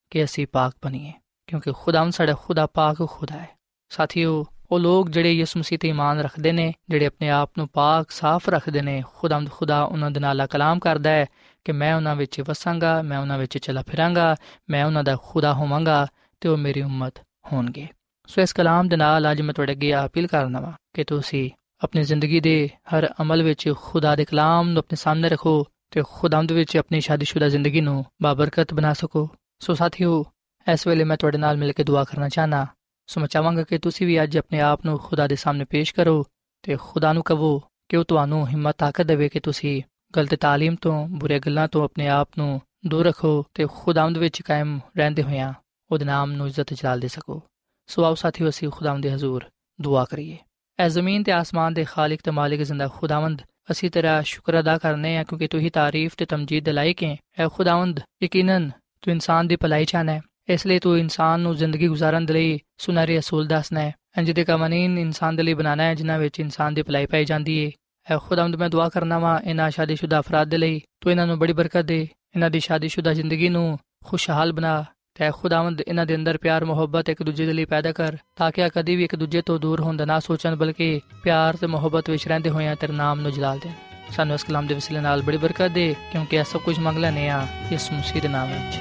ਕਿ 0.09 0.23
ਅਸੀਂ 0.23 0.47
ਪਾਕ 0.47 0.73
ਬਣੀਏ, 0.83 1.13
ਕਿਉਂਕਿ 1.47 1.71
ਖੁਦਾਵੰਦ 1.71 2.13
ਸਾਡਾ 2.13 2.33
ਖੁਦਾ 2.33 2.67
ਪਾਕ 2.67 2.97
ਖੁਦਾ 3.09 3.37
ਹੈ। 3.37 3.49
ਸਾਥੀਓ, 3.89 4.45
ਉਹ 4.71 4.79
ਲੋਕ 4.79 5.09
ਜਿਹੜੇ 5.09 5.33
ਯਿਸੂ 5.33 5.59
ਮਸੀਹ 5.59 5.79
ਤੇ 5.79 5.89
ਇਮਾਨ 5.89 6.19
ਰੱਖਦੇ 6.19 6.51
ਨੇ, 6.51 6.73
ਜਿਹੜੇ 6.89 7.05
ਆਪਣੇ 7.05 7.29
ਆਪ 7.29 7.51
ਨੂੰ 7.57 7.67
ਪਾਕ 7.67 8.11
ਸਾਫ਼ 8.11 8.49
ਰੱਖਦੇ 8.49 8.81
ਨੇ, 8.81 9.03
ਖੁਦਾਵੰਦ 9.15 9.51
ਖੁਦਾ 9.51 9.83
ਉਹਨਾਂ 9.83 10.11
ਦੇ 10.11 10.19
ਨਾਲ 10.19 10.47
ਕਲਾਮ 10.47 10.79
ਕਰਦਾ 10.79 11.09
ਹੈ 11.09 11.25
ਕਿ 11.65 11.71
ਮੈਂ 11.71 11.95
ਉਹਨਾਂ 11.95 12.15
ਵਿੱਚ 12.15 12.41
ਵਸਾਂਗਾ, 12.41 13.01
ਮੈਂ 13.01 13.17
ਉਹਨਾਂ 13.17 13.37
ਵਿੱਚ 13.37 13.57
ਚਲਾ 13.57 13.83
ਫਿਰਾਂਗਾ, 13.87 14.35
ਮੈਂ 14.69 14.85
ਉਹਨਾਂ 14.85 15.03
ਦਾ 15.03 15.17
ਖੁਦਾ 15.23 15.53
ਹੋਵਾਂਗਾ 15.53 16.07
ਤੇ 16.41 16.49
ਉਹ 16.49 16.57
ਮੇਰੀ 16.57 16.81
ਉਮਤ 16.81 17.13
ਹੋਣਗੇ। 17.51 17.87
ਸੋ 18.27 18.41
ਇਸ 18.41 18.53
ਕਲਾਮ 18.53 18.87
ਦੇ 18.87 18.97
ਨਾਲ 18.97 19.31
ਅੱਜ 19.31 19.41
ਮੈਂ 19.41 19.53
ਤੁਹਾਡੇ 19.53 19.71
ਅੱਗੇ 19.71 19.95
ਅਪੀਲ 20.05 20.27
ਕਰਨਾ 20.27 20.59
ਵਾ 20.59 20.73
ਕਿ 20.93 21.03
ਤੁਸੀਂ 21.03 21.49
ਆਪਣੀ 21.83 22.03
ਜ਼ਿੰਦਗੀ 22.03 22.39
ਦੇ 22.39 22.69
ਹਰ 22.95 23.13
ਅਮਲ 23.21 23.43
ਵਿੱਚ 23.43 23.73
ਖੁਦਾ 23.81 24.15
ਦੇ 24.15 24.25
ਕਲਾਮ 24.25 24.69
ਨੂੰ 24.69 24.79
ਆਪਣੇ 24.79 24.95
ਸਾਹਮਣੇ 24.95 25.29
ਰੱਖੋ 25.29 25.65
ਤੇ 25.91 26.03
ਖੁਦਾਮਦ 26.09 26.51
ਵਿੱਚ 26.51 26.77
ਆਪਣੀ 26.77 27.01
ਸ਼ਾਦੀशुदा 27.01 27.49
ਜ਼ਿੰਦਗੀ 27.49 27.81
ਨੂੰ 27.81 28.05
ਬਾਬਰਕਤ 28.21 28.73
ਬਣਾ 28.73 28.93
ਸਕੋ। 28.93 29.29
ਸੋ 29.59 29.73
ਸਾਥੀਓ, 29.73 30.25
ਇਸ 30.73 30.87
ਵੇਲੇ 30.87 31.03
ਮੈਂ 31.03 31.17
ਤੁਹਾਡੇ 31.17 31.37
ਨਾਲ 31.37 31.57
ਮਿਲ 31.57 31.71
ਕੇ 31.71 31.83
ਦੁਆ 31.83 32.03
ਕਰਨਾ 32.03 32.29
ਚਾਹਨਾ 32.29 32.67
ਸੋ 33.07 33.21
ਮੈਂ 33.21 33.27
ਚਾਹਾਂਗਾ 33.27 33.63
ਕਿ 33.63 33.77
ਤੁਸੀਂ 33.77 34.07
ਵੀ 34.07 34.23
ਅੱਜ 34.23 34.37
ਆਪਣੇ 34.37 34.59
ਆਪ 34.59 34.85
ਨੂੰ 34.85 34.99
ਖੁਦਾ 34.99 35.27
ਦੇ 35.27 35.35
ਸਾਹਮਣੇ 35.35 35.65
ਪੇਸ਼ 35.69 35.93
ਕਰੋ 35.93 36.25
ਤੇ 36.61 36.77
ਖੁਦਾ 36.81 37.13
ਨੂੰ 37.13 37.23
ਕਹੋ 37.23 37.63
ਕਿ 37.89 37.97
ਉਹ 37.97 38.03
ਤੁਹਾਨੂੰ 38.03 38.47
ਹਿੰਮਤ, 38.47 38.75
ਤਾਕਤ 38.77 39.01
ਦੇਵੇ 39.01 39.29
ਕਿ 39.29 39.39
ਤੁਸੀਂ 39.39 39.81
ਗਲਤ 40.15 40.33
تعلیم 40.33 40.77
ਤੋਂ 40.81 41.07
ਬੁਰੇ 41.07 41.39
ਗੱਲਾਂ 41.39 41.67
ਤੋਂ 41.67 41.83
ਆਪਣੇ 41.83 42.07
ਆਪ 42.07 42.29
ਨੂੰ 42.37 42.61
ਦੂਰ 42.87 43.05
ਰੱਖੋ 43.05 43.45
ਤੇ 43.53 43.67
ਖੁਦਾਵੰਦ 43.75 44.17
ਵਿੱਚ 44.17 44.41
ਕਾਇਮ 44.41 44.79
ਰਹਿੰਦੇ 44.97 45.23
ਹੋਇਆਂ 45.23 45.53
ਉਹਦੇ 45.91 46.05
ਨਾਮ 46.05 46.31
ਨੂੰ 46.31 46.47
ਇੱਜ਼ਤ 46.47 46.73
ਜਲਾਲ 46.73 46.99
ਦੇ 46.99 47.07
ਸਕੋ। 47.07 47.43
ਸੋ 47.87 48.03
ਆਓ 48.03 48.15
ਸਾਥੀਓ, 48.15 48.49
ਅਸੀਂ 48.49 48.69
ਖੁਦਾਵੰਦ 48.69 49.03
ਦੇ 49.03 49.13
ਹਜ਼ੂਰ 49.13 49.45
ਦੁਆ 49.81 50.05
ਕਰੀਏ। 50.05 50.37
ਐ 50.79 50.89
ਜ਼ਮੀਨ 50.89 51.23
ਤੇ 51.23 51.31
ਆਸਮਾਨ 51.31 51.73
ਦੇ 51.73 51.83
ਖਾਲਕ 51.83 52.19
ਤੇ 52.23 52.31
ਮਾਲਿਕ 52.31 52.63
ਜ਼ਿੰਦਾ 52.63 52.87
ਖੁਦਾਵੰਦ। 52.87 53.41
ਅਸੀਂ 53.71 53.91
ਤੇਰਾ 53.91 54.21
ਸ਼ੁਕਰ 54.21 54.59
ਅਦਾ 54.59 54.77
ਕਰਨੇ 54.77 55.17
ਆ 55.17 55.23
ਕਿਉਂਕਿ 55.23 55.47
ਤੂੰ 55.47 55.61
ਹੀ 55.61 55.69
ਤਾਰੀਫ 55.69 56.15
ਤੇ 56.17 56.25
ਤਮਜੀਦ 56.25 56.65
ਦੇ 56.65 56.71
ਲਾਇਕ 56.71 57.03
ਹੈ। 57.03 57.17
ਐ 57.39 57.47
ਖੁਦਾਵੰਦ, 57.47 57.99
ਯਕੀਨਨ 58.23 58.71
ਤੂੰ 59.01 59.11
ਇਨਸਾਨ 59.11 59.47
ਦੀ 59.47 59.55
ਭਲਾਈ 59.55 59.85
ਚਾਹਨਾ 59.85 60.11
ਹੈ। 60.11 60.21
ਇਸ 60.49 60.67
ਲਈ 60.67 60.79
ਤੂੰ 60.79 60.99
ਇਨਸਾਨ 60.99 61.39
ਨੂੰ 61.39 61.55
ਜ਼ਿੰਦਗੀ 61.55 61.87
ਗੁਜ਼ਾਰਨ 61.87 62.25
ਦੇ 62.25 62.33
ਲਈ 62.33 62.59
ਸੁਨਹਿਰੇ 62.77 63.19
ਅਸੂਲ 63.19 63.47
ਦੱਸਣਾ 63.47 63.79
ਹੈ। 63.79 63.93
ਇੰਜ 64.17 64.31
ਦੇ 64.31 64.43
ਕਾਨੂੰਨ 64.43 64.97
ਇਨਸਾਨ 64.97 65.35
ਦੇ 65.35 65.43
ਲਈ 65.43 65.53
ਬਣਾਣਾ 65.53 65.83
ਹੈ, 65.83 65.95
ਜਿਨ੍ਹਾਂ 65.95 66.19
ਵਿੱਚ 66.19 66.39
ਇਨਸਾਨ 66.39 66.73
ਦੀ 66.73 66.81
ਭਲਾਈ 66.81 67.05
ਪਾਈ 67.05 67.25
ਜਾਂਦੀ 67.25 67.65
ਹੈ 67.65 67.71
ਐ 68.15 68.17
ਖੁਦਾਵੰਦ, 68.17 68.55
ਮੈਂ 68.55 68.69
ਦੁਆ 68.69 68.89
ਕਰਨਾ 68.89 69.19
ਵਾਂ 69.19 69.39
ਇਹਨਾਂ 69.39 69.71
ਸ਼ਾਦੀशुदा 69.71 70.19
ਅਫਰਾਦ 70.19 70.47
ਦੇ 70.47 70.57
ਲਈ 70.57 70.81
ਤੂੰ 71.01 71.11
ਇਹਨਾਂ 71.11 71.27
ਨੂੰ 71.27 71.39
ਬੜੀ 71.39 71.53
ਬਰਕਤ 71.53 71.81
ਦੇ। 71.81 72.07
ਇਹਨਾਂ 72.35 72.49
ਦੀ 72.49 72.59
ਸ਼ਾਦੀशुदा 72.59 73.13
ਜ਼ਿੰਦਗੀ 73.13 73.49
ਨੂੰ 73.49 73.79
ਖੁਸ਼ਹਾਲ 74.05 74.53
ਬਣਾ। 74.53 74.85
ਤੇ 75.19 75.31
ਖੁਦਾਵੰਦ 75.31 75.81
ਇਹਨਾਂ 75.87 76.05
ਦੇ 76.05 76.15
ਅੰਦਰ 76.15 76.37
ਪਿਆਰ, 76.37 76.65
ਮੁਹੱਬਤ 76.65 77.09
ਇੱਕ 77.09 77.23
ਦੂਜੇ 77.23 77.45
ਦੇ 77.45 77.53
ਲਈ 77.53 77.65
ਪੈਦਾ 77.65 77.91
ਕਰ, 77.91 78.17
ਤਾਂ 78.35 78.51
ਕਿ 78.51 78.69
ਕਦੀ 78.69 78.95
ਵੀ 78.95 79.03
ਇੱਕ 79.03 79.15
ਦੂਜੇ 79.15 79.41
ਤੋਂ 79.41 79.59
ਦੂਰ 79.59 79.81
ਹੋਣ 79.81 79.97
ਦਾ 79.97 80.05
ਨਾ 80.05 80.19
ਸੋਚਣ, 80.19 80.55
ਬਲਕਿ 80.55 81.01
ਪਿਆਰ 81.23 81.55
ਤੇ 81.55 81.67
ਮੁਹੱਬਤ 81.67 82.09
ਵਿੱਚ 82.09 82.27
ਰਹਿੰਦੇ 82.27 82.49
ਹੋਇਆਂ 82.49 82.75
ਤੇਰੇ 82.75 82.93
ਨਾਮ 82.93 83.19
ਨੂੰ 83.19 83.31
ਜਲਾਲ 83.31 83.59
ਦੇਣ। 83.59 83.71
ਸਾਨੂੰ 84.15 84.35
ਇਸ 84.35 84.43
ਕਲਾਮ 84.43 84.67
ਦੇ 84.67 84.75
ਵਸੀਲੇ 84.75 84.99
ਨਾਲ 84.99 85.21
ਬੜੀ 85.21 85.37
ਬਰਕਤ 85.37 85.67
ਦੇ, 85.67 85.95
ਕਿਉਂਕਿ 86.11 86.37
ਇਹ 86.37 86.43
ਸਭ 86.43 86.59
ਕੁਝ 86.59 86.79
ਮੰਗ 86.79 86.97
ਲੈਨੇ 86.97 87.29
ਆ 87.29 87.47
ਇਸ 87.71 87.91
ਮਸੀਹ 87.91 88.21
ਦੇ 88.21 88.27
ਨਾਮ 88.27 88.47
ਵਿੱਚ। 88.47 88.79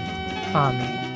ਆਮੀਨ। 0.57 1.07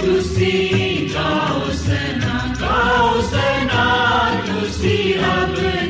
ਤੁਸੀਂ 0.00 0.83
ਸਨਾ 3.94 4.42
ਤੁਸੀਂ 4.46 5.14
ਅਬਦੀ 5.18 5.83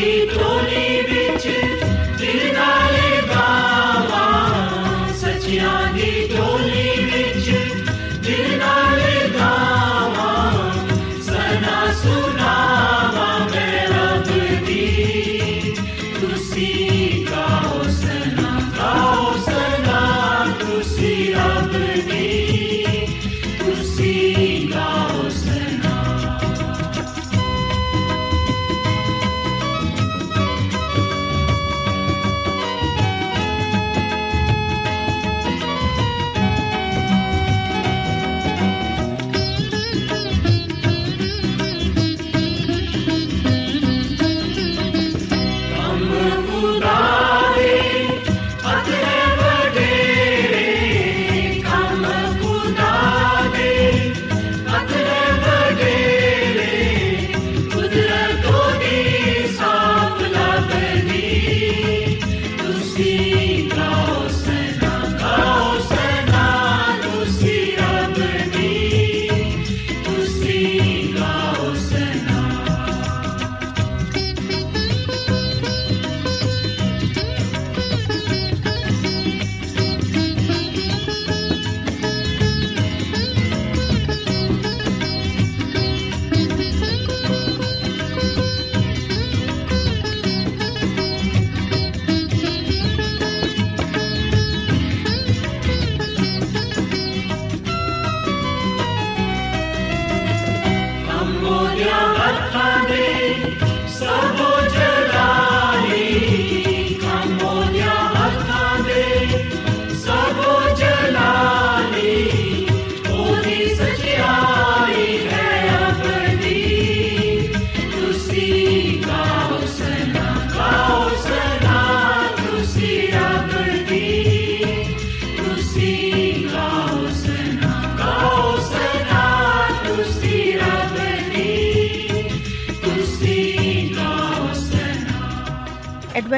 Benito. 0.00 0.49